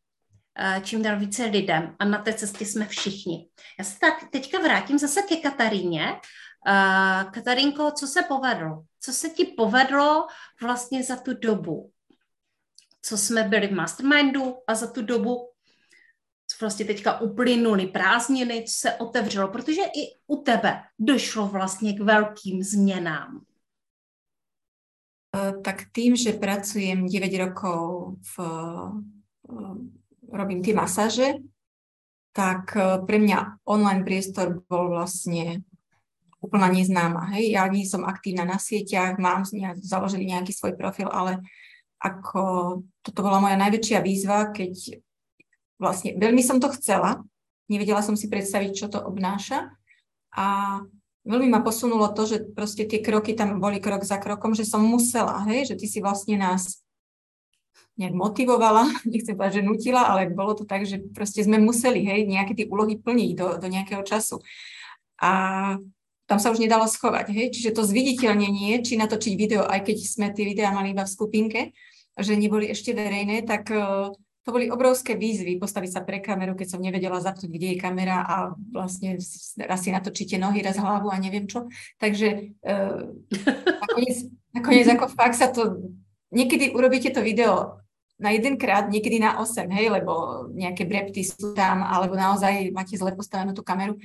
[0.83, 3.48] čím dál více lidem a na té cestě jsme všichni.
[3.79, 6.20] Já se tak teďka vrátím zase ke Kataríně
[7.33, 8.83] Katarinko, co se povedlo?
[9.02, 10.26] Co se ti povedlo
[10.62, 11.90] vlastně za tu dobu?
[13.02, 15.50] Co jsme byli v mastermindu a za tu dobu,
[16.46, 22.00] co vlastně teďka uplynuly prázdniny, co se otevřelo, protože i u tebe došlo vlastně k
[22.00, 23.44] velkým změnám.
[25.64, 28.40] Tak tým, že pracujem 9 rokov v,
[30.32, 31.40] robím tie masáže,
[32.32, 32.76] tak
[33.08, 35.64] pre mňa online priestor bol vlastne
[36.42, 37.31] úplná neznáma.
[37.38, 41.38] Hej, ja nie som aktívna na sieťach, mám nejak, založený nejaký svoj profil, ale
[42.02, 42.42] ako
[43.07, 44.98] toto bola moja najväčšia výzva, keď
[45.78, 47.22] vlastne veľmi som to chcela,
[47.70, 49.70] nevedela som si predstaviť, čo to obnáša
[50.35, 50.78] a
[51.22, 54.83] veľmi ma posunulo to, že proste tie kroky tam boli krok za krokom, že som
[54.83, 56.83] musela, hej, že ty si vlastne nás
[57.94, 62.26] nejak motivovala, nechcem povedať, že nutila, ale bolo to tak, že proste sme museli, hej,
[62.26, 64.42] nejaké tie úlohy plniť do, do nejakého času.
[65.22, 65.31] A
[66.32, 70.32] tam sa už nedalo schovať, hej, čiže to zviditeľnenie, či natočiť video, aj keď sme
[70.32, 71.60] tie videá mali iba v skupinke,
[72.16, 74.08] že neboli ešte verejné, tak uh,
[74.42, 78.24] to boli obrovské výzvy postaviť sa pre kameru, keď som nevedela zapnúť, kde je kamera
[78.24, 79.20] a vlastne
[79.60, 81.68] raz si natočíte nohy, raz hlavu a neviem čo.
[82.00, 83.12] Takže uh,
[83.84, 84.16] nakoniec,
[84.56, 85.92] nakoniec ako fakt sa to,
[86.32, 87.76] niekedy urobíte to video
[88.16, 93.12] na jedenkrát, niekedy na 8, hej, lebo nejaké brepty sú tam, alebo naozaj máte zle
[93.12, 94.00] postavenú tú kameru.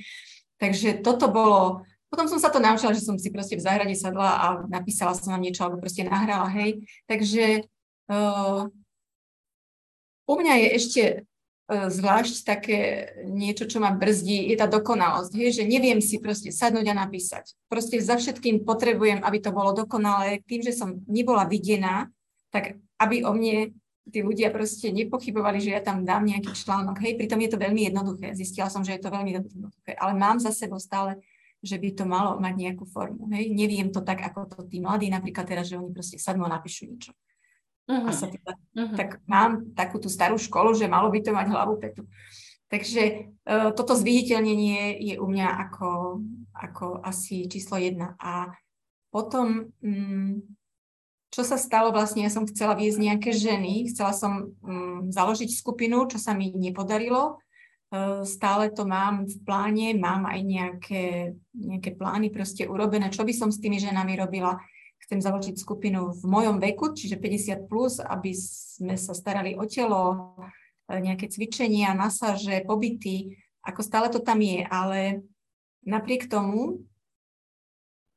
[0.58, 4.28] Takže toto bolo, potom som sa to naučila, že som si proste v záhrade sadla
[4.40, 6.80] a napísala som vám niečo, alebo proste nahrala, hej.
[7.04, 7.68] Takže
[8.08, 8.68] uh,
[10.24, 11.02] u mňa je ešte
[11.68, 12.78] uh, zvlášť také
[13.28, 17.52] niečo, čo ma brzdí, je tá dokonalosť, hej, že neviem si proste sadnúť a napísať.
[17.68, 20.40] Proste za všetkým potrebujem, aby to bolo dokonalé.
[20.48, 22.08] Tým, že som nebola videná,
[22.48, 23.76] tak aby o mne
[24.08, 26.96] tí ľudia proste nepochybovali, že ja tam dám nejaký článok.
[27.04, 28.32] Hej, pritom je to veľmi jednoduché.
[28.32, 31.20] Zistila som, že je to veľmi jednoduché, ale mám za sebou stále,
[31.58, 33.26] že by to malo mať nejakú formu.
[33.34, 36.54] Hej, neviem to tak, ako to tí mladí napríklad teraz, že oni proste sadnú a
[36.54, 37.12] napíšu niečo.
[37.88, 38.06] Uh-huh.
[38.06, 38.94] A sa teda, uh-huh.
[38.94, 42.06] Tak mám takú tú starú školu, že malo by to mať hlavu petu.
[42.68, 46.20] Takže uh, toto zviditeľnenie je u mňa ako,
[46.52, 48.12] ako asi číslo jedna.
[48.20, 48.52] A
[49.08, 50.44] potom um,
[51.28, 56.08] čo sa stalo vlastne, ja som chcela viesť nejaké ženy, chcela som um, založiť skupinu,
[56.08, 57.40] čo sa mi nepodarilo.
[57.88, 61.04] Uh, stále to mám v pláne, mám aj nejaké,
[61.56, 64.60] nejaké plány proste urobené, čo by som s tými ženami robila.
[65.08, 70.36] Chcem založiť skupinu v mojom veku, čiže 50+, plus, aby sme sa starali o telo,
[70.84, 75.24] e, nejaké cvičenia, masáže, pobyty, ako stále to tam je, ale
[75.88, 76.84] napriek tomu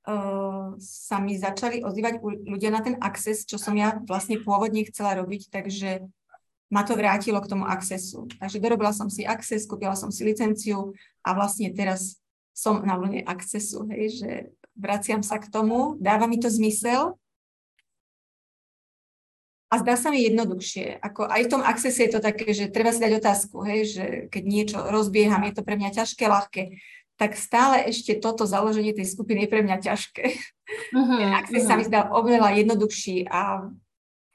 [0.08, 5.16] uh, sa mi začali ozývať ľudia na ten access, čo som ja vlastne pôvodne chcela
[5.16, 6.08] robiť, takže
[6.72, 8.32] ma to vrátilo k tomu accessu.
[8.40, 12.24] Takže dorobila som si access, kúpila som si licenciu a vlastne teraz
[12.56, 14.32] som na vlne accessu, hej, že
[14.74, 17.20] vraciam sa k tomu, dáva mi to zmysel
[19.72, 21.00] a zdá sa mi jednoduchšie.
[21.04, 24.06] Ako aj v tom accesse je to také, že treba si dať otázku, hej, že
[24.32, 26.64] keď niečo rozbieham, je to pre mňa ťažké, ľahké
[27.22, 30.26] tak stále ešte toto založenie tej skupiny je pre mňa ťažké.
[30.96, 31.68] Uh-huh, Access uh-huh.
[31.68, 33.68] sa mi zdá oveľa jednoduchší a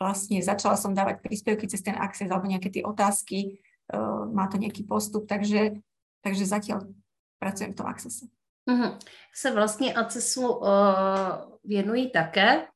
[0.01, 3.61] vlastne začala som dávať príspevky cez ten Access alebo nejaké tie otázky,
[3.93, 5.81] uh, má to nejaký postup, takže,
[6.21, 6.89] takže zatiaľ
[7.41, 8.27] pracujem v tom Accesse.
[8.69, 8.99] Uh-huh.
[9.35, 10.69] Se vlastně Accessu uh,
[11.65, 12.67] věnují také.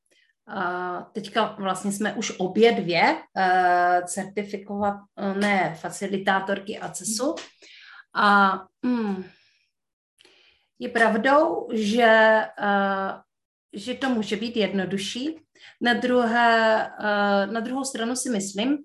[0.47, 7.35] Uh, teďka vlastně jsme už obě dvě uh, certifikované facilitátorky Accessu.
[8.15, 9.23] A mm,
[10.79, 13.21] je pravdou, že, uh,
[13.73, 15.39] že to může být jednodušší.
[15.81, 18.77] Na, druhé, uh, na druhou stranu si myslím,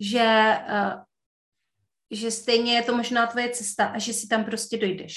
[0.00, 1.02] že, uh,
[2.10, 5.16] že stejně je to možná tvoje cesta a že si tam prostě dojdeš.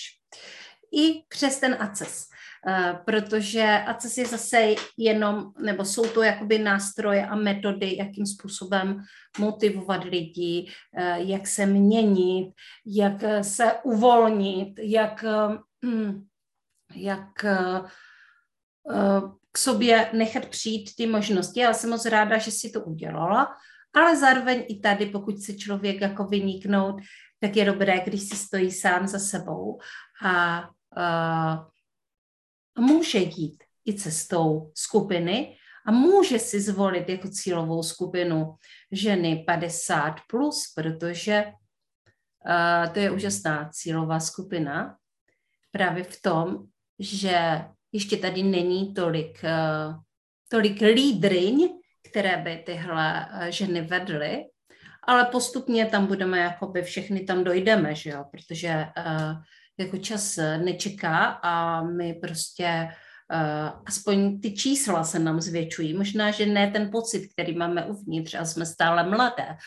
[0.94, 2.28] I přes ten ACES.
[2.68, 9.04] Uh, protože ACES je zase jenom, nebo jsou to jakoby nástroje a metody, jakým způsobem
[9.40, 10.72] motivovat lidi,
[11.16, 12.54] jak se měnit,
[12.86, 15.26] jak se uvolnit, jak
[16.96, 17.46] jak
[19.54, 21.60] k sobě nechat přijít ty možnosti.
[21.60, 23.56] Já jsem moc ráda, že si to udělala,
[23.94, 26.96] ale zároveň i tady, pokud se člověk jako vyniknout,
[27.40, 29.80] tak je dobré, když si stojí sám za sebou
[30.24, 30.64] a
[30.98, 38.56] uh, může jít i cestou skupiny a může si zvolit jako cílovou skupinu
[38.92, 44.98] ženy 50+, plus, protože uh, to je úžasná cílová skupina,
[45.72, 46.64] právě v tom,
[47.00, 49.96] že ještě tady není tolik, uh,
[50.50, 51.70] tolik lídryň,
[52.10, 54.46] které by tyhle uh, ženy vedly,
[55.04, 59.34] ale postupně tam budeme, jakoby všechny tam dojdeme, že jo, protože uh,
[59.78, 62.90] jako čas nečeká a my prostě
[63.86, 65.94] aspoň ty čísla se nám zvětšují.
[65.94, 69.58] Možná, že ne ten pocit, který máme uvnitř a jsme stále mladé,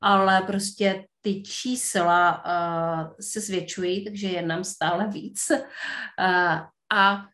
[0.00, 5.40] ale prostě ty čísla uh, se zvětšují, takže je nám stále víc.
[5.50, 6.60] Uh,
[6.92, 7.26] a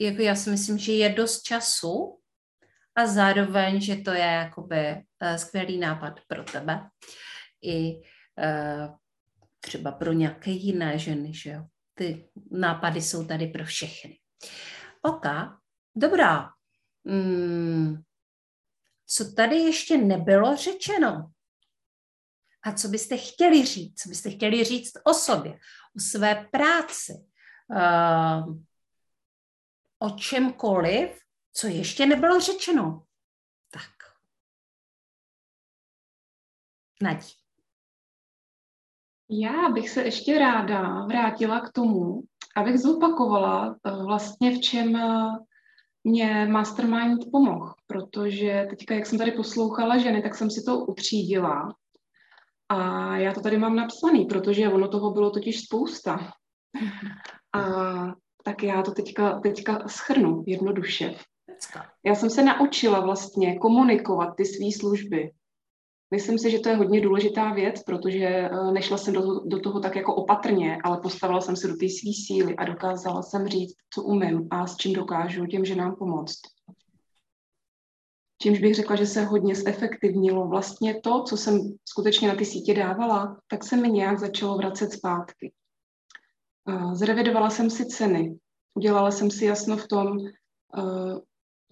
[0.00, 2.18] jako já si myslím, že je dost času
[2.94, 6.88] a zároveň, že to je jakoby uh, skvělý nápad pro tebe
[7.62, 8.96] i uh,
[9.60, 11.64] třeba pro nějaké jiné ženy, že jo.
[11.94, 14.18] ty nápady jsou tady pro všechny.
[15.02, 15.26] OK,
[15.96, 16.50] dobrá.
[17.06, 18.02] Hmm.
[19.06, 21.30] Co tady ještě nebylo řečeno?
[22.64, 24.00] A co byste chtěli říct?
[24.00, 25.52] Co byste chtěli říct o sobě,
[25.96, 27.12] o své práci,
[27.70, 28.56] uh,
[30.02, 31.18] o čemkoliv,
[31.52, 33.02] co ještě nebylo řečeno?
[33.70, 33.92] Tak.
[37.02, 37.28] Nadí.
[39.30, 42.22] Já bych se ještě ráda vrátila k tomu,
[42.56, 45.36] abych zopakovala uh, vlastně v čem uh,
[46.04, 51.74] mě Mastermind pomohl, protože teďka, jak jsem tady poslouchala ženy, tak jsem si to utřídila
[52.68, 56.32] a já to tady mám napsaný, protože ono toho bylo totiž spousta.
[57.54, 57.62] A
[58.44, 61.14] tak já to teďka, teďka schrnu jednoduše.
[62.04, 65.30] Já jsem se naučila vlastně komunikovat ty své služby.
[66.10, 69.80] Myslím si, že to je hodně důležitá věc, protože eh, nešla jsem do, do toho
[69.80, 73.74] tak jako opatrně, ale postavila jsem se do té své síly a dokázala jsem říct,
[73.94, 76.40] co umím a s čím dokážu těm ženám pomoct
[78.42, 80.48] čímž bych řekla, že se hodně zefektivnilo.
[80.48, 84.92] Vlastně to, co jsem skutečně na ty sítě dávala, tak se mi nějak začalo vracet
[84.92, 85.52] zpátky.
[86.92, 88.38] Zrevidovala jsem si ceny,
[88.74, 90.18] udělala jsem si jasno v tom,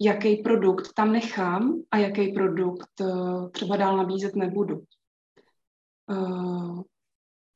[0.01, 2.89] jaký produkt tam nechám a jaký produkt
[3.51, 4.83] třeba dál nabízet nebudu.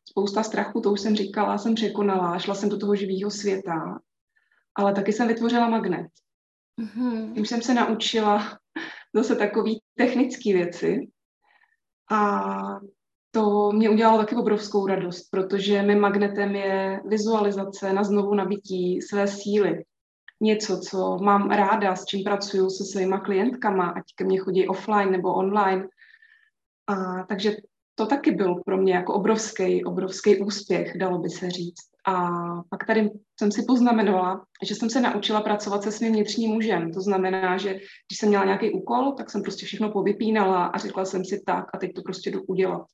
[0.09, 3.99] Spousta strachu, to už jsem říkala, jsem překonala, šla jsem do toho živého světa,
[4.75, 6.07] ale taky jsem vytvořila magnet.
[6.81, 7.41] Mm-hmm.
[7.41, 8.59] Už jsem se naučila
[9.15, 11.11] zase takové technické věci.
[12.11, 12.49] A
[13.35, 19.27] to mě udělalo taky obrovskou radost, protože mým magnetem je vizualizace na znovu nabití své
[19.27, 19.83] síly.
[20.41, 25.11] Něco, co mám ráda, s čím pracuju se svýma klientkama, ať ke mně chodí offline
[25.11, 25.87] nebo online.
[26.87, 27.55] A, takže
[27.95, 31.83] to taky byl pro mě jako obrovský, obrovský úspěch, dalo by se říct.
[32.07, 32.29] A
[32.69, 36.93] pak tady jsem si poznamenovala, že jsem se naučila pracovat se svým vnitřním mužem.
[36.93, 41.05] To znamená, že když jsem měla nějaký úkol, tak jsem prostě všechno povypínala a řekla
[41.05, 42.85] jsem si tak a teď to prostě jdu udělat.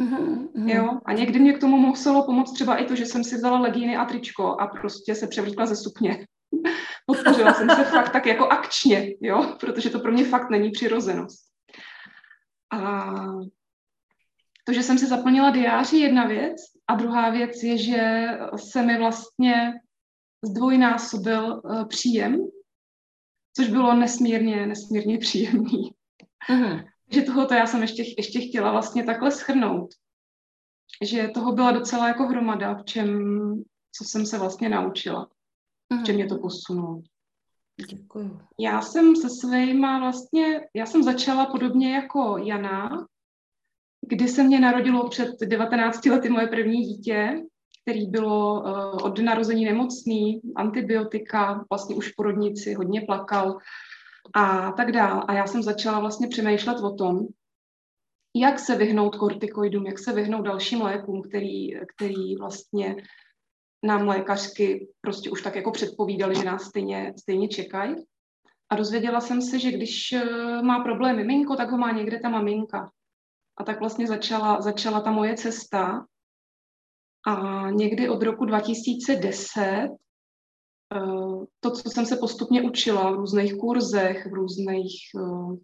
[0.00, 0.68] Mm-hmm.
[0.68, 1.00] Jo?
[1.04, 3.96] A někdy mě k tomu muselo pomoct třeba i to, že jsem si vzala legíny
[3.96, 6.26] a tričko a prostě se převlíkla ze sukně.
[7.06, 9.56] Podpořila jsem se fakt tak jako akčně, jo?
[9.60, 11.46] protože to pro mě fakt není přirozenost.
[12.72, 13.12] A
[14.64, 16.56] to, že jsem si zaplnila diáři, jedna věc.
[16.88, 19.72] A druhá věc je, že se mi vlastně
[20.44, 22.46] zdvojnásobil uh, příjem,
[23.56, 25.90] což bylo nesmírně, nesmírně příjemný.
[26.50, 26.84] Uh-huh.
[27.10, 29.88] Že tohoto já jsem ještě, ještě chtěla vlastně takhle schrnout.
[31.02, 33.30] Že toho byla docela jako hromada, v čem,
[33.92, 35.28] co jsem se vlastně naučila.
[36.02, 37.02] V čem mě to posunulo.
[37.90, 38.40] Děkuju.
[38.60, 43.06] Já jsem se svýma vlastně, já jsem začala podobně jako Jana,
[44.08, 47.42] kdy se mě narodilo před 19 lety moje první dítě,
[47.82, 53.58] který bylo uh, od narození nemocný, antibiotika, vlastně už v porodnici, hodně plakal
[54.34, 55.24] a tak dál.
[55.28, 57.26] A já jsem začala vlastně přemýšlet o tom,
[58.36, 62.96] jak se vyhnout kortikoidům, jak se vyhnout dalším lékům, který, který vlastně
[63.84, 67.94] nám lékařky prostě už tak jako předpovídali, že nás stejně, stejně čekají.
[68.70, 72.28] A dozvěděla jsem se, že když eh, má problém miminko, tak ho má někde ta
[72.28, 72.90] maminka.
[73.56, 76.06] A tak vlastně začala, začala ta moje cesta.
[77.26, 79.88] A někdy od roku 2010 eh,
[81.60, 85.56] to, co jsem se postupně učila v různých kurzech, v různých, eh,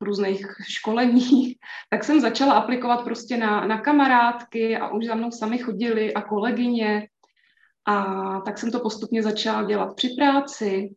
[0.00, 1.56] v různých školeních,
[1.90, 6.22] tak jsem začala aplikovat prostě na, na kamarádky a už za mnou sami chodili a
[6.22, 7.08] kolegyně.
[7.86, 8.04] A
[8.40, 10.94] tak jsem to postupně začala dělat při práci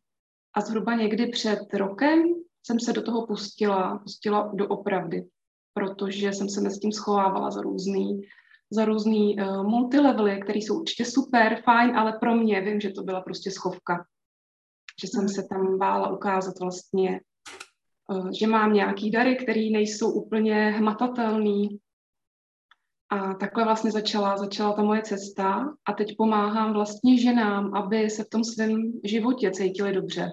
[0.54, 2.24] a zhruba někdy před rokem
[2.66, 5.26] jsem se do toho pustila, pustila do opravdy
[5.74, 8.22] protože jsem se mezi tím schovávala za různý,
[8.72, 13.04] za různý uh, multilevely, které jsou určitě super, fajn, ale pro mě vím, že to
[13.04, 14.06] byla prostě schovka.
[15.02, 17.22] Že jsem se tam bála ukázat vlastně,
[18.08, 21.80] uh, že mám nějaký dary, které nejsou úplně hmatatelný.
[23.10, 28.24] A takhle vlastně začala, začala ta moje cesta a teď pomáhám vlastně ženám, aby se
[28.24, 30.32] v tom svém životě cítili dobře.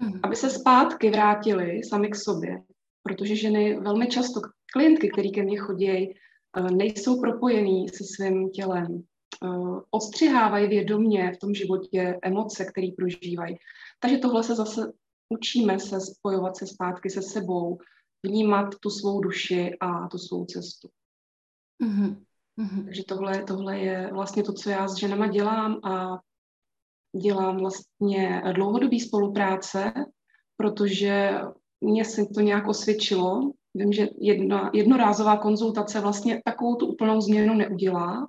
[0.00, 0.20] Mm.
[0.22, 2.62] Aby se zpátky vrátili sami k sobě,
[3.02, 4.40] protože ženy velmi často,
[4.72, 6.14] klientky, které ke mně chodí,
[6.60, 9.02] nejsou propojený se svým tělem,
[9.44, 9.48] eh,
[9.90, 13.56] odstřihávají vědomě v tom životě emoce, které prožívají.
[14.00, 14.92] Takže tohle se zase
[15.28, 17.78] učíme se spojovat se zpátky se sebou,
[18.22, 20.88] vnímat tu svou duši a tu svou cestu.
[22.58, 22.84] Mm-hmm.
[22.84, 26.20] Takže tohle, tohle je vlastně to, co já s ženama dělám a
[27.22, 29.92] dělám vlastně dlouhodobý spolupráce,
[30.56, 31.34] protože
[31.80, 33.52] mně se to nějak osvědčilo.
[33.76, 38.28] Vím, že jedna, jednorázová konzultace vlastně takovou tu úplnou změnu neudělá.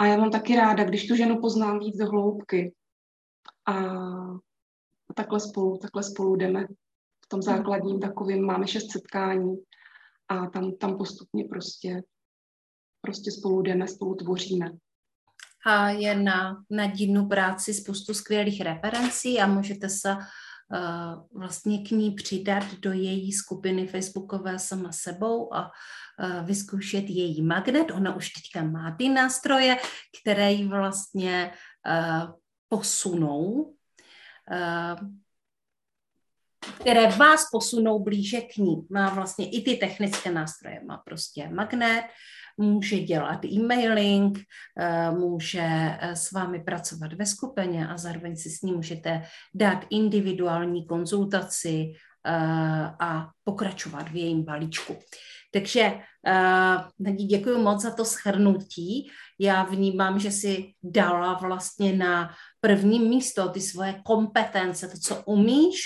[0.00, 2.74] A já mám taky ráda, když tu ženu poznám víc do hloubky.
[3.68, 3.74] A
[5.14, 6.66] takhle spolu, takhle spolu jdeme.
[7.24, 9.56] V tom základním takovým máme šest setkání
[10.28, 12.02] a tam, tam postupně prostě,
[13.00, 14.70] prostě spolu jdeme, spolu tvoříme
[15.66, 20.16] a je na, na dílnu práci spoustu skvělých referencí a můžete se
[21.32, 27.90] vlastně k ní přidat do její skupiny facebookové sama sebou a uh, vyzkoušet její magnet.
[27.90, 29.76] Ona už teďka má ty nástroje,
[30.22, 31.52] které ji vlastně
[31.86, 32.32] uh,
[32.68, 33.74] posunou,
[36.80, 38.86] které vás posunou blíže k ní.
[38.90, 40.80] Má vlastně i ty technické nástroje.
[40.86, 42.04] Má prostě magnet,
[42.60, 44.38] může dělat e-mailing,
[44.78, 49.22] eh, může eh, s vámi pracovat ve skupině a zároveň si s ním můžete
[49.54, 51.92] dát individuální konzultaci
[52.26, 52.32] eh,
[53.00, 54.96] a pokračovat v jejím balíčku.
[55.52, 55.94] Takže
[56.98, 59.10] Nadí, děkuji moc za to schrnutí.
[59.38, 65.80] Já vnímám, že si dala vlastně na první místo ty svoje kompetence, to, co umíš,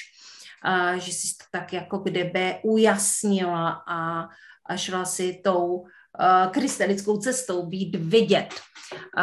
[0.63, 4.29] a že jsi to tak jako kdyby ujasnila a,
[4.67, 5.85] a šla si tou
[6.51, 8.61] krystalickou cestou, být vidět.
[8.93, 9.23] Uh,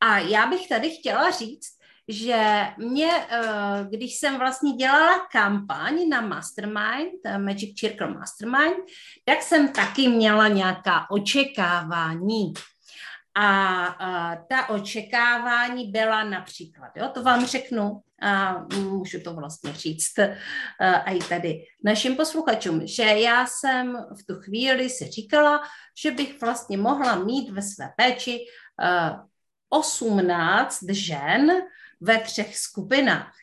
[0.00, 6.20] a já bych tady chtěla říct, že mě, uh, když jsem vlastně dělala kampaň na
[6.20, 8.76] Mastermind, Magic Circle Mastermind,
[9.24, 12.52] tak jsem taky měla nějaká očekávání.
[13.34, 20.18] A uh, ta očekávání byla například, jo, to vám řeknu, a můžu to vlastně říct
[20.18, 25.60] uh, i tady našim posluchačům, že já jsem v tu chvíli si říkala,
[26.02, 29.20] že bych vlastně mohla mít ve své péči uh,
[29.68, 31.52] 18 žen
[32.00, 33.34] ve třech skupinách.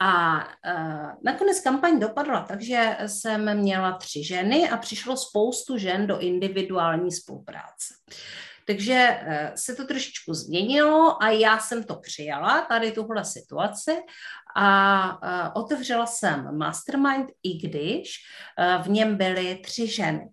[0.00, 6.18] A uh, nakonec kampaň dopadla, takže jsem měla tři ženy a přišlo spoustu žen do
[6.18, 7.94] individuální spolupráce.
[8.66, 13.96] Takže eh, se to trošičku změnilo a já jsem to přijala, tady tuhle situaci
[14.56, 18.14] a eh, otevřela jsem mastermind, i když
[18.58, 20.28] eh, v něm byly tři ženy.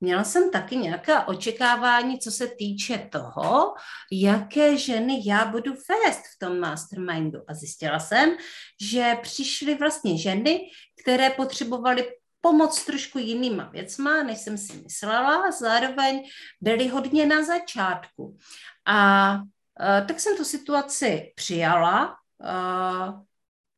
[0.00, 3.74] Měla jsem taky nějaká očekávání, co se týče toho,
[4.12, 7.38] jaké ženy já budu vést v tom mastermindu.
[7.48, 8.36] A zjistila jsem,
[8.80, 10.60] že přišly vlastně ženy,
[11.02, 12.08] které potřebovaly
[12.42, 16.22] pomoct trošku jinýma věcma, než jsem si myslela, zároveň
[16.60, 18.38] byly hodně na začátku.
[18.86, 23.20] A uh, tak jsem tu situaci přijala uh,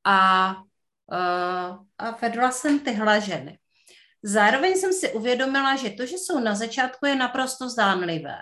[0.05, 0.55] a,
[1.13, 3.59] uh, a vedla jsem tyhle ženy.
[4.23, 8.37] Zároveň jsem si uvědomila, že to, že jsou na začátku, je naprosto zdánlivé.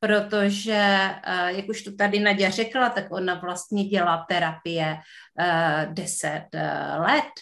[0.00, 1.10] Protože,
[1.46, 4.98] jak už to tady Nadia řekla, tak ona vlastně dělá terapie
[5.92, 6.46] 10
[6.98, 7.32] let,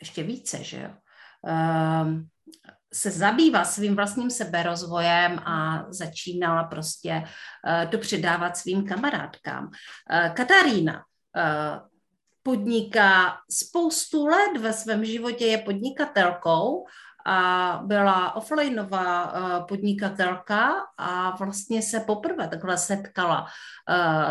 [0.00, 0.90] ještě více, že jo.
[1.46, 2.28] Ehm,
[2.94, 7.24] se zabývá svým vlastním seberozvojem a začínala prostě
[7.66, 9.70] eh, to předávat svým kamarádkám.
[10.10, 11.04] Eh, Katarína
[11.36, 11.80] eh,
[12.42, 16.86] podniká spoustu let ve svém životě, je podnikatelkou
[17.26, 19.34] a byla offlineová
[19.68, 23.46] podnikatelka a vlastně se poprvé takhle setkala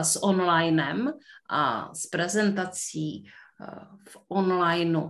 [0.02, 1.14] s onlinem
[1.50, 3.24] a s prezentací
[4.10, 5.10] v onlineu.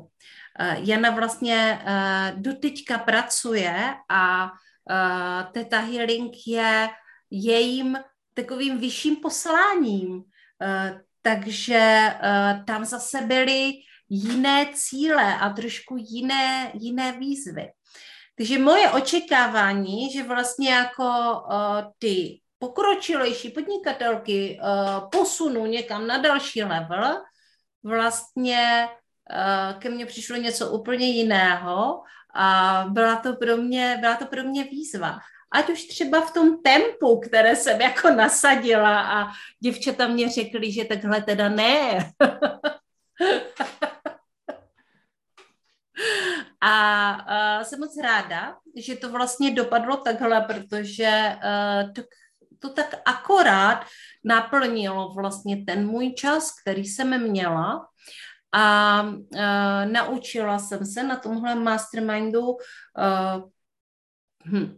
[0.59, 4.51] Eh, Jana vlastně eh, doteďka pracuje a
[4.89, 6.89] eh, Teta Healing je
[7.31, 7.97] jejím
[8.33, 10.23] takovým vyšším posláním.
[11.21, 12.13] Takže
[12.67, 13.73] tam zase byly
[14.09, 17.69] jiné cíle a trošku jiné, jiné výzvy.
[18.39, 26.63] Takže moje očekávání, že vlastně jako uh, ty pokročilejší podnikatelky uh, posunu někam na další
[26.63, 27.21] level,
[27.83, 28.87] vlastně
[29.79, 32.03] ke mně přišlo něco úplně jiného
[32.33, 35.19] a byla to pro mě, byla to pro mě výzva.
[35.51, 39.27] Ať už třeba v tom tempu, které jsem jako nasadila a
[39.59, 42.11] děvčata mě řekly, že takhle teda ne.
[46.61, 52.01] a uh, jsem moc ráda, že to vlastně dopadlo takhle, protože uh, to,
[52.59, 53.85] to tak akorát
[54.23, 57.87] naplnilo vlastně ten můj čas, který jsem měla
[58.51, 62.57] a uh, naučila jsem se na tomhle mastermindu uh,
[64.45, 64.77] hm,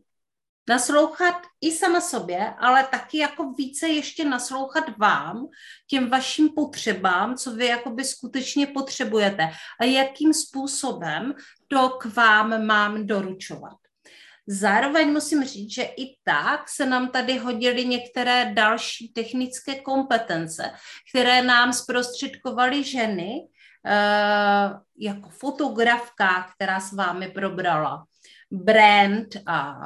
[0.69, 5.47] naslouchat i sama sobě, ale taky jako více ještě naslouchat vám,
[5.87, 11.33] těm vašim potřebám, co vy jakoby skutečně potřebujete a jakým způsobem
[11.67, 13.77] to k vám mám doručovat.
[14.47, 20.71] Zároveň musím říct, že i tak se nám tady hodily některé další technické kompetence,
[21.09, 23.47] které nám zprostředkovaly ženy,
[24.97, 28.05] jako fotografka, která s vámi probrala,
[28.51, 29.77] brand a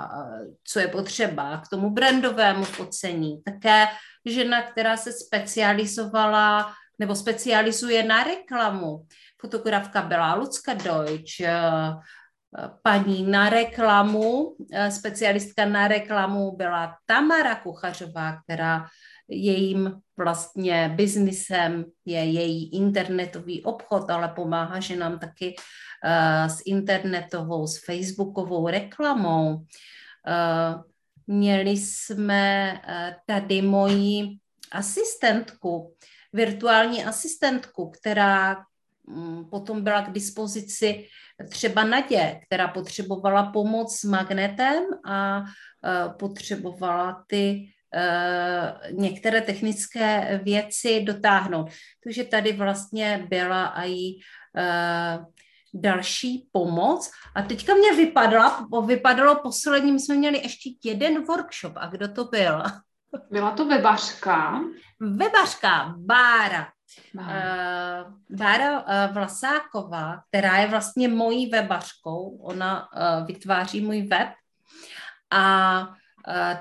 [0.63, 3.43] co je potřeba k tomu brandovému focení.
[3.43, 3.87] Také
[4.25, 9.05] žena, která se specializovala nebo specializuje na reklamu.
[9.41, 11.93] Fotografka byla Lucka Deutsch, eh,
[12.81, 18.85] paní na reklamu, eh, specialistka na reklamu byla Tamara Kuchařová, která
[19.28, 27.86] jejím vlastně biznisem je její internetový obchod, ale pomáhá ženám taky uh, s internetovou, s
[27.86, 29.55] facebookovou reklamou.
[29.55, 29.63] Uh,
[31.28, 34.38] měli jsme uh, tady moji
[34.71, 35.93] asistentku,
[36.34, 38.57] virtuální asistentku, která
[39.07, 41.07] um, potom byla k dispozici
[41.49, 45.43] třeba Nadě, která potřebovala pomoc s magnetem a
[46.19, 47.67] potřebovala ty
[48.91, 51.69] některé technické věci dotáhnout.
[52.03, 54.15] Takže tady vlastně byla i
[54.57, 55.25] uh,
[55.73, 57.11] další pomoc.
[57.35, 61.73] A teďka mě vypadla, vypadalo poslední, my jsme měli ještě jeden workshop.
[61.75, 62.63] A kdo to byl?
[63.31, 64.61] Byla to webařka.
[64.99, 66.67] Webařka, Bára.
[67.13, 72.87] Bára, Bára uh, Vlasáková, která je vlastně mojí webařkou, ona
[73.25, 74.29] vytváří můj web
[75.31, 75.87] a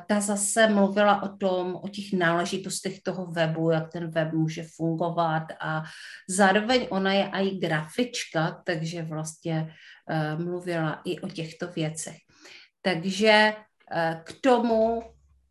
[0.07, 5.43] ta zase mluvila o tom, o těch náležitostech toho webu, jak ten web může fungovat
[5.61, 5.83] a
[6.29, 9.75] zároveň ona je i grafička, takže vlastně
[10.37, 12.17] mluvila i o těchto věcech.
[12.83, 13.55] Takže
[14.25, 15.03] k tomu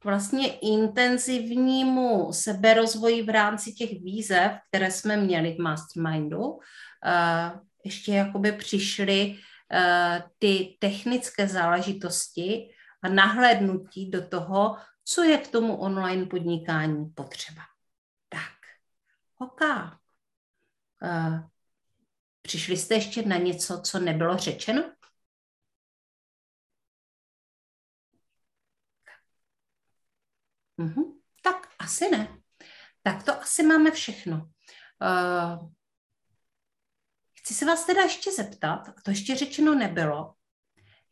[0.04, 6.60] vlastně intenzivnímu seberozvoji v rámci těch výzev, které jsme měli v Mastermindu,
[7.86, 9.36] ještě jakoby přišly
[10.40, 12.70] ty technické záležitosti,
[13.04, 17.62] a nahlédnutí do toho, co je k tomu online podnikání potřeba.
[18.30, 18.54] Tak,
[19.38, 19.62] OK.
[21.02, 21.40] Uh,
[22.42, 24.94] přišli jste ještě na něco, co nebylo řečeno?
[30.80, 31.20] Uh-huh.
[31.44, 32.38] Tak asi ne.
[33.04, 34.52] Tak to asi máme všechno.
[35.02, 35.70] Uh,
[37.34, 40.34] chci se vás teda ještě zeptat, to ještě řečeno nebylo,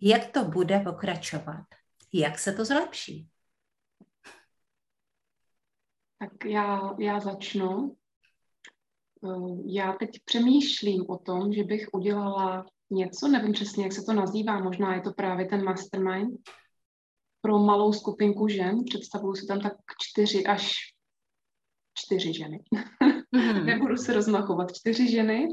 [0.02, 1.66] jak to bude pokračovat
[2.14, 3.28] jak se to zlepší?
[6.20, 7.95] Tak já, já začnu.
[9.26, 14.14] Eh, já teď přemýšlím o tom, že bych udělala něco, nevím přesně, jak se to
[14.14, 16.39] nazývá, možná je to právě ten mastermind,
[17.41, 18.84] pro malou skupinku žen.
[18.84, 20.74] Představuju si tam tak čtyři až
[21.93, 22.59] čtyři ženy.
[23.36, 23.66] Mm-hmm.
[23.66, 24.74] Nebudu se rozmachovat.
[24.74, 25.47] Čtyři ženy.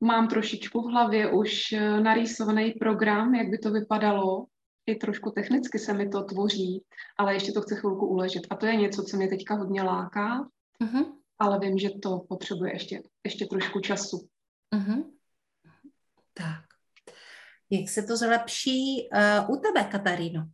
[0.00, 4.46] Mám trošičku v hlavě už eh, narýsovaný program, jak by to vypadalo
[4.86, 6.84] i trošku technicky se mi to tvoří,
[7.18, 8.42] ale ještě to chce chvilku uležet.
[8.50, 10.48] A to je něco, co mě teďka hodně láká,
[10.80, 11.16] uh-huh.
[11.38, 14.28] ale vím, že to potřebuje ještě, ještě trošku času.
[14.74, 15.10] Uh-huh.
[16.34, 16.64] Tak.
[17.70, 19.08] Jak se to zlepší
[19.46, 20.46] uh, u tebe, Kataríno?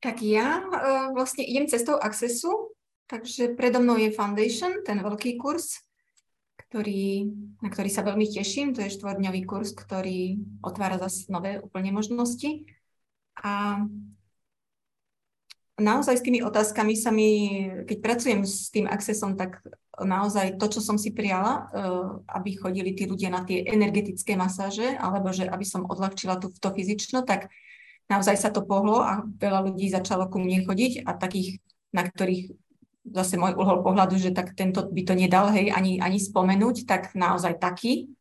[0.00, 2.48] Tak já uh, vlastně idem cestou Accessu,
[3.06, 5.87] takže predo mnou je Foundation, ten veľký kurz,
[6.68, 7.32] ktorý,
[7.64, 8.76] na ktorý sa veľmi teším.
[8.76, 12.68] To je štvordňový kurz, ktorý otvára zase nové úplne možnosti.
[13.40, 13.82] A
[15.80, 19.64] naozaj s tými otázkami sa mi, keď pracujem s tým accessom, tak
[19.98, 22.04] naozaj to, čo som si prijala, eh,
[22.36, 26.68] aby chodili tí ľudia na tie energetické masáže, alebo že aby som odľahčila to, to
[26.70, 27.48] fyzično, tak
[28.12, 31.64] naozaj sa to pohlo a veľa ľudí začalo ku mne chodiť a takých,
[31.96, 32.67] na ktorých
[33.12, 37.02] zase môj uhol pohľadu, že tak tento by to nedal, hej, ani, ani spomenúť, tak
[37.12, 38.12] naozaj taký.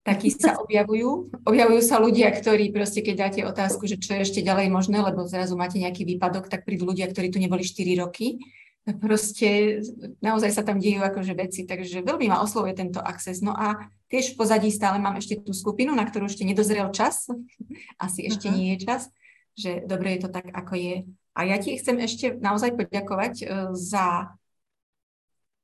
[0.00, 1.42] Takí sa objavujú.
[1.44, 5.28] Objavujú sa ľudia, ktorí proste, keď dáte otázku, že čo je ešte ďalej možné, lebo
[5.28, 8.40] zrazu máte nejaký výpadok, tak prídu ľudia, ktorí tu neboli 4 roky.
[8.80, 9.80] Proste
[10.24, 13.44] naozaj sa tam dejú akože veci, takže veľmi ma oslovuje tento access.
[13.44, 13.76] No a
[14.08, 17.28] tiež v pozadí stále mám ešte tú skupinu, na ktorú ešte nedozrel čas.
[18.04, 18.56] Asi ešte uh-huh.
[18.56, 19.12] nie je čas,
[19.52, 20.96] že dobre je to tak, ako je.
[21.34, 23.44] A ja ti chcem ešte naozaj poďakovať e,
[23.78, 24.34] za,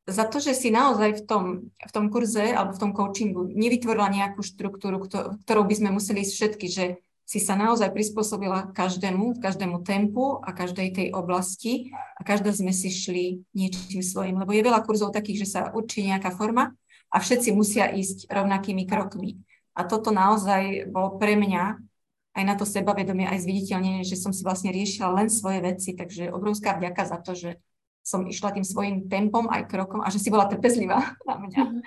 [0.07, 1.45] za to, že si naozaj v tom,
[1.75, 5.03] v tom kurze alebo v tom coachingu nevytvorila nejakú štruktúru,
[5.43, 6.85] ktorou by sme museli ísť všetky, že
[7.27, 12.87] si sa naozaj prispôsobila každému, každému tempu a každej tej oblasti a každá sme si
[12.87, 16.71] šli niečím svojim, lebo je veľa kurzov takých, že sa určí nejaká forma
[17.11, 19.43] a všetci musia ísť rovnakými krokmi.
[19.75, 21.83] A toto naozaj bolo pre mňa
[22.37, 26.29] aj na to sebavedomie, aj zviditeľnenie, že som si vlastne riešila len svoje veci, takže
[26.29, 27.51] obrovská vďaka za to, že
[28.05, 31.65] som išla tým svojím tempom aj krokom a že si byla trpezlivá na mě.
[31.65, 31.81] Mhm.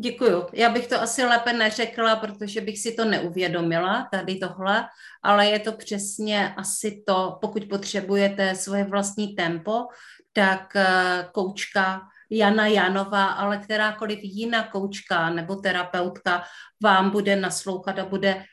[0.00, 0.46] Děkuju.
[0.52, 4.84] Já bych to asi lépe neřekla, protože bych si to neuvědomila, tady tohle,
[5.22, 9.86] ale je to přesně asi to, pokud potřebujete svoje vlastní tempo,
[10.32, 12.00] tak eh, koučka
[12.30, 16.42] Jana Janová, ale kterákoliv jiná koučka nebo terapeutka
[16.82, 18.44] vám bude naslouchat a bude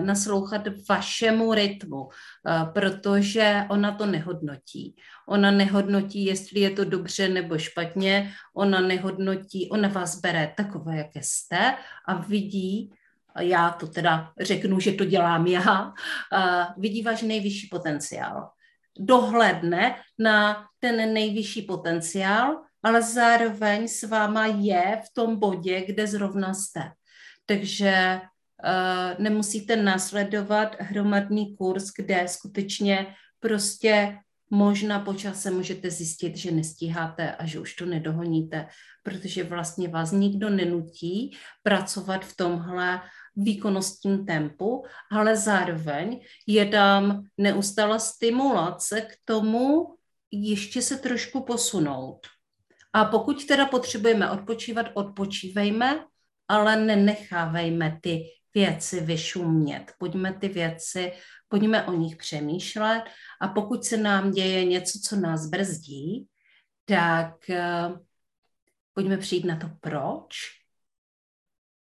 [0.00, 2.10] naslouchat vašemu rytmu, uh,
[2.72, 4.96] protože ona to nehodnotí.
[5.28, 11.20] Ona nehodnotí, jestli je to dobře nebo špatně, ona nehodnotí, ona vás bere takové, jaké
[11.22, 11.74] jste
[12.08, 12.92] a vidí,
[13.40, 15.92] já to teda řeknu, že to dělám já, uh,
[16.76, 18.50] vidí váš nejvyšší potenciál.
[18.98, 26.54] Dohledne na ten nejvyšší potenciál, ale zároveň s váma je v tom bodě, kde zrovna
[26.54, 26.90] jste.
[27.46, 28.20] Takže
[29.18, 33.06] nemusíte následovat hromadný kurz, kde skutečně
[33.40, 34.18] prostě
[34.50, 38.68] možná po čase můžete zjistit, že nestíháte a že už to nedohoníte,
[39.02, 43.00] protože vlastně vás nikdo nenutí pracovat v tomhle
[43.36, 49.94] výkonnostním tempu, ale zároveň je tam neustále stimulace k tomu
[50.30, 52.26] ještě se trošku posunout.
[52.92, 56.04] A pokud teda potřebujeme odpočívat, odpočívejme,
[56.48, 58.24] ale nenechávejme ty
[58.54, 59.92] věci vyšumět.
[59.98, 61.12] Pojďme ty věci,
[61.48, 63.02] pojďme o nich přemýšlet
[63.40, 66.26] a pokud se nám děje něco, co nás brzdí,
[66.84, 67.98] tak uh,
[68.92, 70.36] pojďme přijít na to, proč,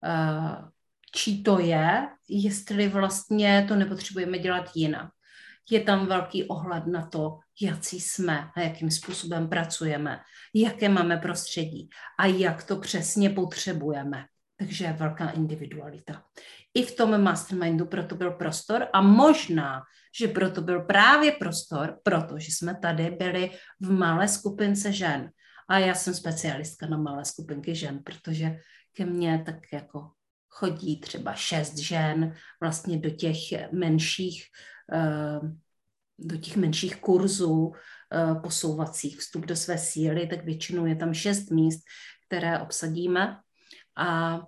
[0.06, 0.68] uh,
[1.14, 5.10] čí to je, jestli vlastně to nepotřebujeme dělat jinak.
[5.70, 10.20] Je tam velký ohled na to, jaký jsme a jakým způsobem pracujeme,
[10.54, 11.88] jaké máme prostředí
[12.18, 14.24] a jak to přesně potřebujeme.
[14.64, 16.24] Takže velká individualita.
[16.74, 19.82] I v tom mastermindu proto byl prostor a možná,
[20.18, 23.50] že proto byl právě prostor, protože jsme tady byli
[23.80, 25.30] v malé skupince žen.
[25.68, 28.56] A já jsem specialistka na malé skupinky žen, protože
[28.92, 30.10] ke mně tak jako
[30.48, 34.44] chodí třeba šest žen vlastně do těch menších,
[34.92, 35.40] eh,
[36.18, 37.72] do těch menších kurzů
[38.12, 41.80] eh, posouvacích vstup do své síly, tak většinou je tam šest míst,
[42.26, 43.36] které obsadíme
[43.96, 44.40] a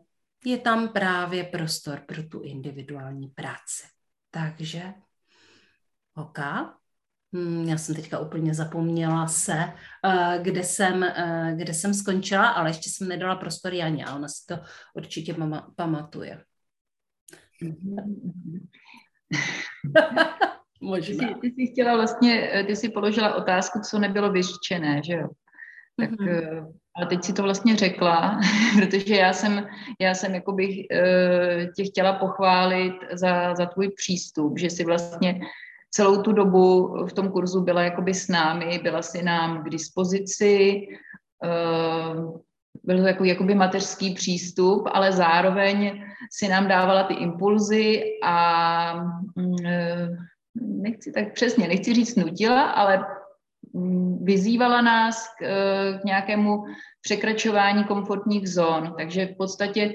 [0.46, 3.86] je tam právě prostor pro tu individuální práci.
[4.30, 4.94] Takže,
[6.14, 6.38] OK,
[7.32, 9.72] Hmm, já jsem teďka úplně zapomněla se,
[10.04, 14.28] eh, kde jsem, eh, kde jsem skončila, ale ještě jsem nedala prostor Janě a ona
[14.28, 14.58] si to
[14.94, 16.44] určitě mama, pamatuje.
[20.80, 21.28] Možná.
[21.28, 25.12] Ty, jsi, ty jsi chtěla vlastně, eh, ty jsi položila otázku, co nebylo vyřčené, že
[25.12, 25.28] jo?
[25.96, 26.72] Tak, mm-hmm.
[26.96, 28.40] Ale teď si to vlastně řekla,
[28.78, 29.66] protože já jsem,
[30.00, 30.76] já jsem jako bych
[31.76, 35.40] tě chtěla pochválit za, za tvůj přístup, že si vlastně
[35.96, 40.88] celou tu dobu v tom kurzu byla jakoby s námi, byla si nám k dispozici,
[41.44, 42.14] eh,
[42.84, 48.94] byl to jako jakoby mateřský přístup, ale zároveň si nám dávala ty impulzy a
[49.36, 50.08] mm, eh,
[50.54, 53.06] nechci tak přesně, nechci říct nutila, ale
[54.22, 56.64] vyzývala nás k, eh, k nějakému
[57.00, 58.94] překračování komfortních zón.
[58.98, 59.94] Takže v podstatě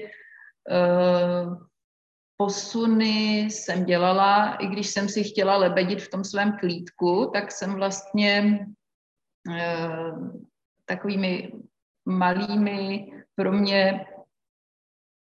[2.36, 7.74] posuny jsem dělala, i když jsem si chtěla lebedit v tom svém klídku, tak jsem
[7.74, 8.66] vlastně
[9.50, 10.12] eh,
[10.86, 11.52] takovými
[12.04, 14.06] malými pro mě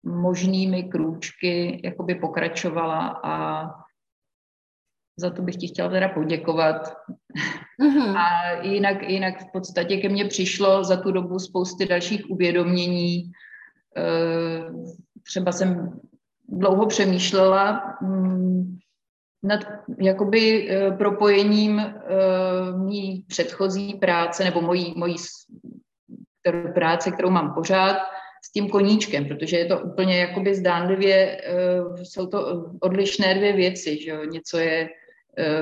[0.04, 3.66] možnými krůčky jakoby pokračovala a
[5.20, 6.94] za to bych ti chtěla teda poděkovat.
[7.82, 8.18] Mm-hmm.
[8.18, 13.32] A jinak, jinak v podstatě ke mně přišlo za tu dobu spousty dalších uvědomění.
[13.98, 14.72] Eh,
[15.24, 16.00] třeba jsem
[16.50, 18.78] dlouho přemýšlela mm,
[19.44, 19.60] nad
[20.02, 25.16] jakoby eh, propojením uh, mý předchozí práce nebo mojí, mojí
[26.74, 27.98] práce, kterou mám pořád,
[28.46, 31.42] s tím koníčkem, protože je to úplně jakoby zdánlivě,
[31.96, 34.24] jsou to odlišné dvě věci, že jo?
[34.24, 34.90] něco je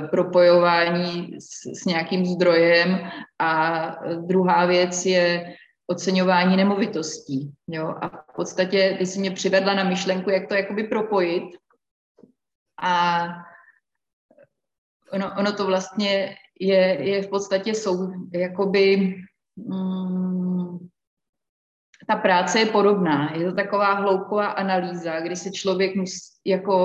[0.09, 3.09] propojování s, s nějakým zdrojem
[3.39, 3.81] a
[4.15, 5.55] druhá věc je
[5.87, 7.51] oceňování nemovitostí.
[7.67, 7.95] Jo?
[8.01, 11.43] A v podstatě ty si mě přivedla na myšlenku, jak to jakoby propojit.
[12.81, 13.25] A
[15.11, 19.15] ono, ono to vlastně je, je v podstatě jsou jakoby
[19.55, 20.77] mm,
[22.07, 23.33] ta práce je podobná.
[23.35, 26.75] Je to taková hloubková analýza, kdy se člověk musí jako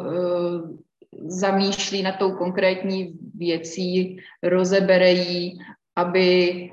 [0.00, 0.78] uh,
[1.26, 5.52] zamýšlí na tou konkrétní věcí, rozebere ji,
[5.96, 6.70] aby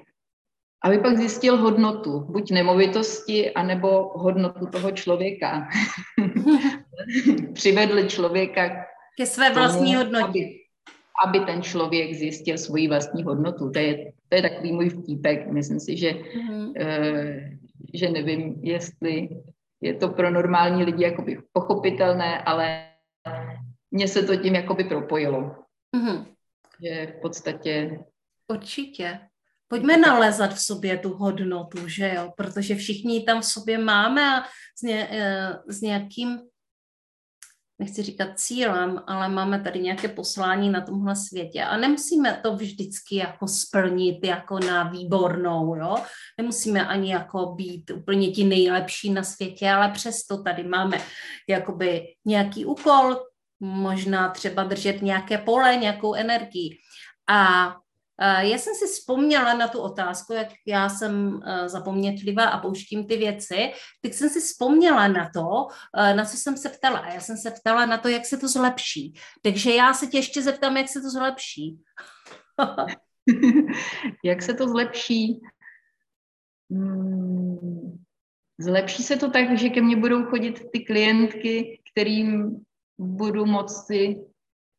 [0.84, 5.68] aby pak zjistil hodnotu, buď nemovitosti, anebo hodnotu toho člověka.
[7.54, 8.86] Přivedli člověka
[9.18, 10.24] ke své vlastní tomu, hodnotě.
[10.26, 10.60] Aby,
[11.26, 13.70] aby ten člověk zjistil svoji vlastní hodnotu.
[13.70, 15.52] To je, to je takový můj vtípek.
[15.52, 16.68] Myslím si, že, mm-hmm.
[16.68, 17.58] uh,
[17.94, 19.30] že nevím, jestli
[19.82, 22.87] je to pro normální lidi jakoby pochopitelné, ale
[23.92, 25.56] mně se to tím jakoby propojilo.
[25.96, 26.26] Mm-hmm.
[26.84, 28.00] Že v podstatě...
[28.48, 29.20] Určitě.
[29.68, 34.36] Pojďme nalezat v sobě tu hodnotu, že jo, protože všichni ji tam v sobě máme
[34.36, 34.44] a
[34.78, 36.40] s, ně, eh, s nějakým
[37.80, 43.16] nechci říkat cílem, ale máme tady nějaké poslání na tomhle světě a nemusíme to vždycky
[43.16, 45.98] jako splnit jako na výbornou, jo.
[46.38, 50.98] Nemusíme ani jako být úplně ti nejlepší na světě, ale přesto tady máme
[51.50, 53.18] jakoby nějaký úkol,
[53.60, 56.78] možná třeba držet nějaké pole, nějakou energii.
[57.30, 57.76] A
[58.22, 63.18] já jsem si vzpomněla na tu otázku, jak já jsem e, zapomnětlivá a pouštím ty
[63.18, 67.00] věci, tak jsem si vzpomněla na to, e, na co jsem se ptala.
[67.00, 69.14] A já jsem se ptala na to, jak se to zlepší.
[69.42, 71.78] Takže já se tě ještě zeptám, jak se to zlepší.
[74.24, 75.40] jak se to zlepší?
[76.72, 77.98] Hmm,
[78.60, 82.60] zlepší se to tak, že ke mně budou chodit ty klientky, kterým
[82.98, 84.26] budu moci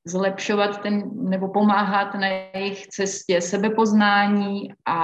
[0.06, 5.00] zlepšovat ten, nebo pomáhat na jejich cestě sebepoznání a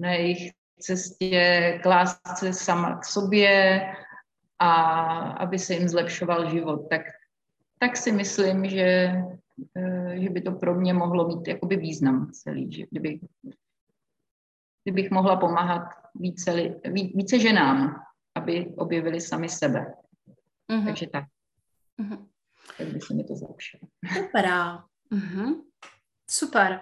[0.00, 3.80] na jejich cestě klást se sama k sobě
[4.58, 4.70] a
[5.30, 6.86] aby se jim zlepšoval život.
[6.90, 7.02] Tak,
[7.78, 9.14] tak si myslím, že,
[9.76, 13.20] eh, že by to pro mě mohlo mít jakoby význam celý, že kdyby,
[14.84, 15.82] kdybych mohla pomáhat
[16.14, 16.52] více,
[17.14, 18.02] více ženám,
[18.34, 19.94] aby objevili sami sebe.
[20.70, 20.84] Mm-hmm.
[20.84, 21.24] Takže tak.
[22.00, 22.26] Mm-hmm
[22.78, 23.80] tak by se mi to zlepšilo.
[24.14, 24.84] Dobrá.
[25.12, 25.62] Uh-huh.
[26.30, 26.80] Super.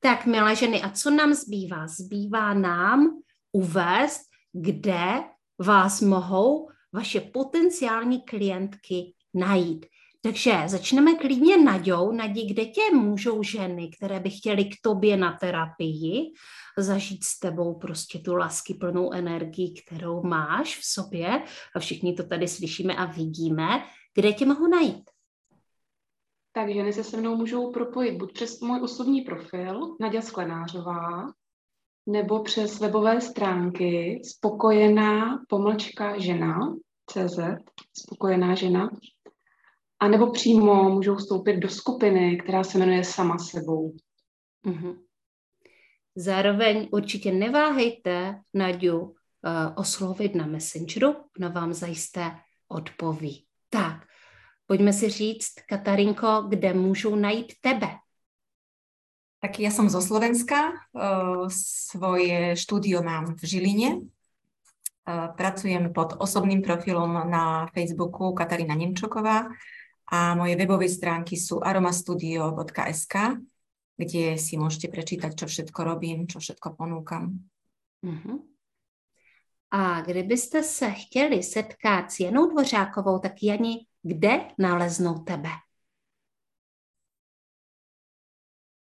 [0.00, 1.86] Tak, milé ženy, a co nám zbývá?
[1.86, 3.20] Zbývá nám
[3.52, 4.20] uvést,
[4.52, 5.04] kde
[5.58, 9.86] vás mohou vaše potenciální klientky najít.
[10.22, 12.12] Takže začneme klidně Naďou.
[12.12, 16.32] Nadí, kde tě můžou ženy, které by chtěly k tobě na terapii,
[16.78, 21.42] zažít s tebou prostě tu lásky plnou energii, kterou máš v sobě
[21.76, 23.82] a všichni to tady slyšíme a vidíme,
[24.14, 25.10] kde tě mohu najít?
[26.52, 31.32] Tak ženy se se mnou můžou propojit buď přes můj osobní profil Nadia Sklenářová,
[32.06, 37.38] nebo přes webové stránky spokojená pomlčka žena, CZ,
[37.98, 38.90] spokojená žena,
[40.00, 43.96] a nebo přímo můžou vstoupit do skupiny, která se jmenuje Sama sebou.
[44.66, 44.98] Mm-hmm.
[46.16, 49.12] Zároveň určitě neváhejte Naďu uh,
[49.76, 52.30] oslovit na Messengeru, ona vám zajisté
[52.68, 53.47] odpoví.
[53.68, 54.06] Tak,
[54.66, 57.88] pojďme si říct, Katarinko, kde můžou najít tebe.
[59.38, 60.74] Tak ja som zo Slovenska,
[61.54, 63.90] svoje štúdio mám v Žiline,
[65.06, 69.46] pracujem pod osobným profilom na Facebooku Katarína Nemčoková
[70.10, 73.14] a moje webové stránky sú aromastudio.sk,
[73.94, 77.38] kde si môžete prečítať, čo všetko robím, čo všetko ponúkam.
[78.02, 78.42] Uh-huh.
[79.70, 85.48] A kdybyste se chtěli setkat s Janou Dvořákovou, tak Jani, kde naleznou tebe?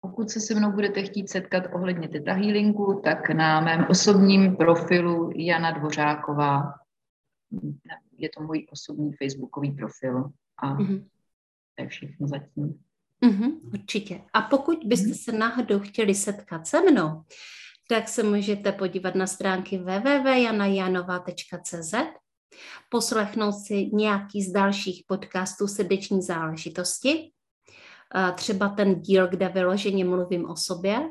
[0.02, 5.32] Pokud se se mnou budete chtít setkat ohledně Teta Healingu, tak na mém osobním profilu
[5.36, 6.74] Jana Dvořáková,
[8.18, 11.08] je to můj osobní facebookový profil a mm-hmm.
[11.76, 12.84] to je všechno zatím.
[13.22, 14.22] Mm-hmm, určitě.
[14.34, 15.24] A pokud byste mm-hmm.
[15.24, 17.24] se náhodou chtěli setkat se mnou,
[17.92, 21.94] tak se můžete podívat na stránky www.janajanova.cz,
[22.90, 27.32] poslechnout si nějaký z dalších podcastů srdeční záležitosti,
[28.36, 31.10] třeba ten díl, kde vyloženě mluvím o sobě,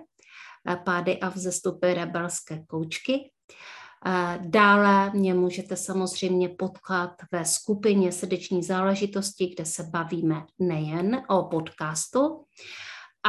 [0.84, 3.30] pády a vzestupy rebelské koučky.
[4.38, 12.44] Dále mě můžete samozřejmě potkat ve skupině srdeční záležitosti, kde se bavíme nejen o podcastu,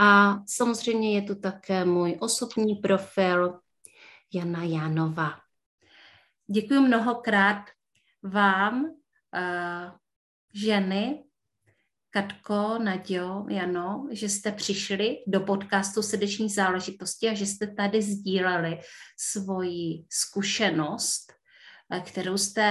[0.02, 3.60] a samozřejmě je tu také můj osobní profil
[4.34, 5.40] Jana Janova.
[6.48, 7.66] Děkuji mnohokrát
[8.24, 8.92] vám, uh,
[10.54, 11.24] ženy,
[12.10, 18.80] Katko, Nadio, Jano, že jste přišli do podcastu Srdeční záležitosti a že jste tady sdíleli
[19.18, 21.34] svoji zkušenost,
[21.94, 22.64] eh, kterou jste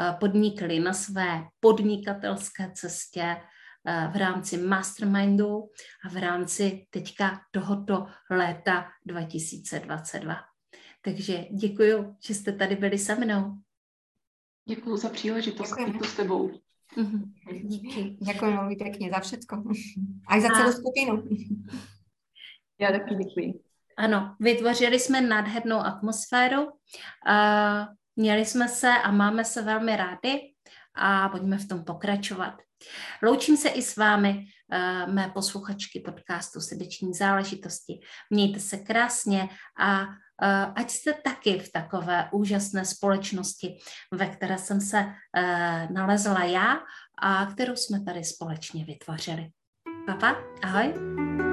[0.00, 3.36] eh, podnikli na své podnikatelské cestě
[3.84, 5.68] v rámci mastermindu
[6.04, 10.36] a v rámci teďka tohoto léta 2022.
[11.02, 13.54] Takže děkuji, že jste tady byli se mnou.
[14.68, 16.50] Děkuji za příležitost být tu s tebou.
[16.96, 17.32] Mhm.
[17.62, 18.16] Díky.
[18.20, 19.64] Děkuji velmi pěkně za všechno.
[20.28, 21.28] A i za celou skupinu.
[22.78, 23.60] Já taky děkuji.
[23.96, 26.62] Ano, vytvořili jsme nádhernou atmosféru.
[26.62, 26.70] Uh,
[28.16, 30.49] měli jsme se a máme se velmi rádi
[30.94, 32.54] a pojďme v tom pokračovat.
[33.22, 38.00] Loučím se i s vámi, uh, mé posluchačky podcastu Srdeční záležitosti.
[38.30, 39.48] Mějte se krásně
[39.80, 43.78] a uh, ať jste taky v takové úžasné společnosti,
[44.14, 46.80] ve které jsem se uh, nalezla já
[47.22, 49.50] a kterou jsme tady společně vytvořili.
[50.06, 51.49] Papa, ahoj.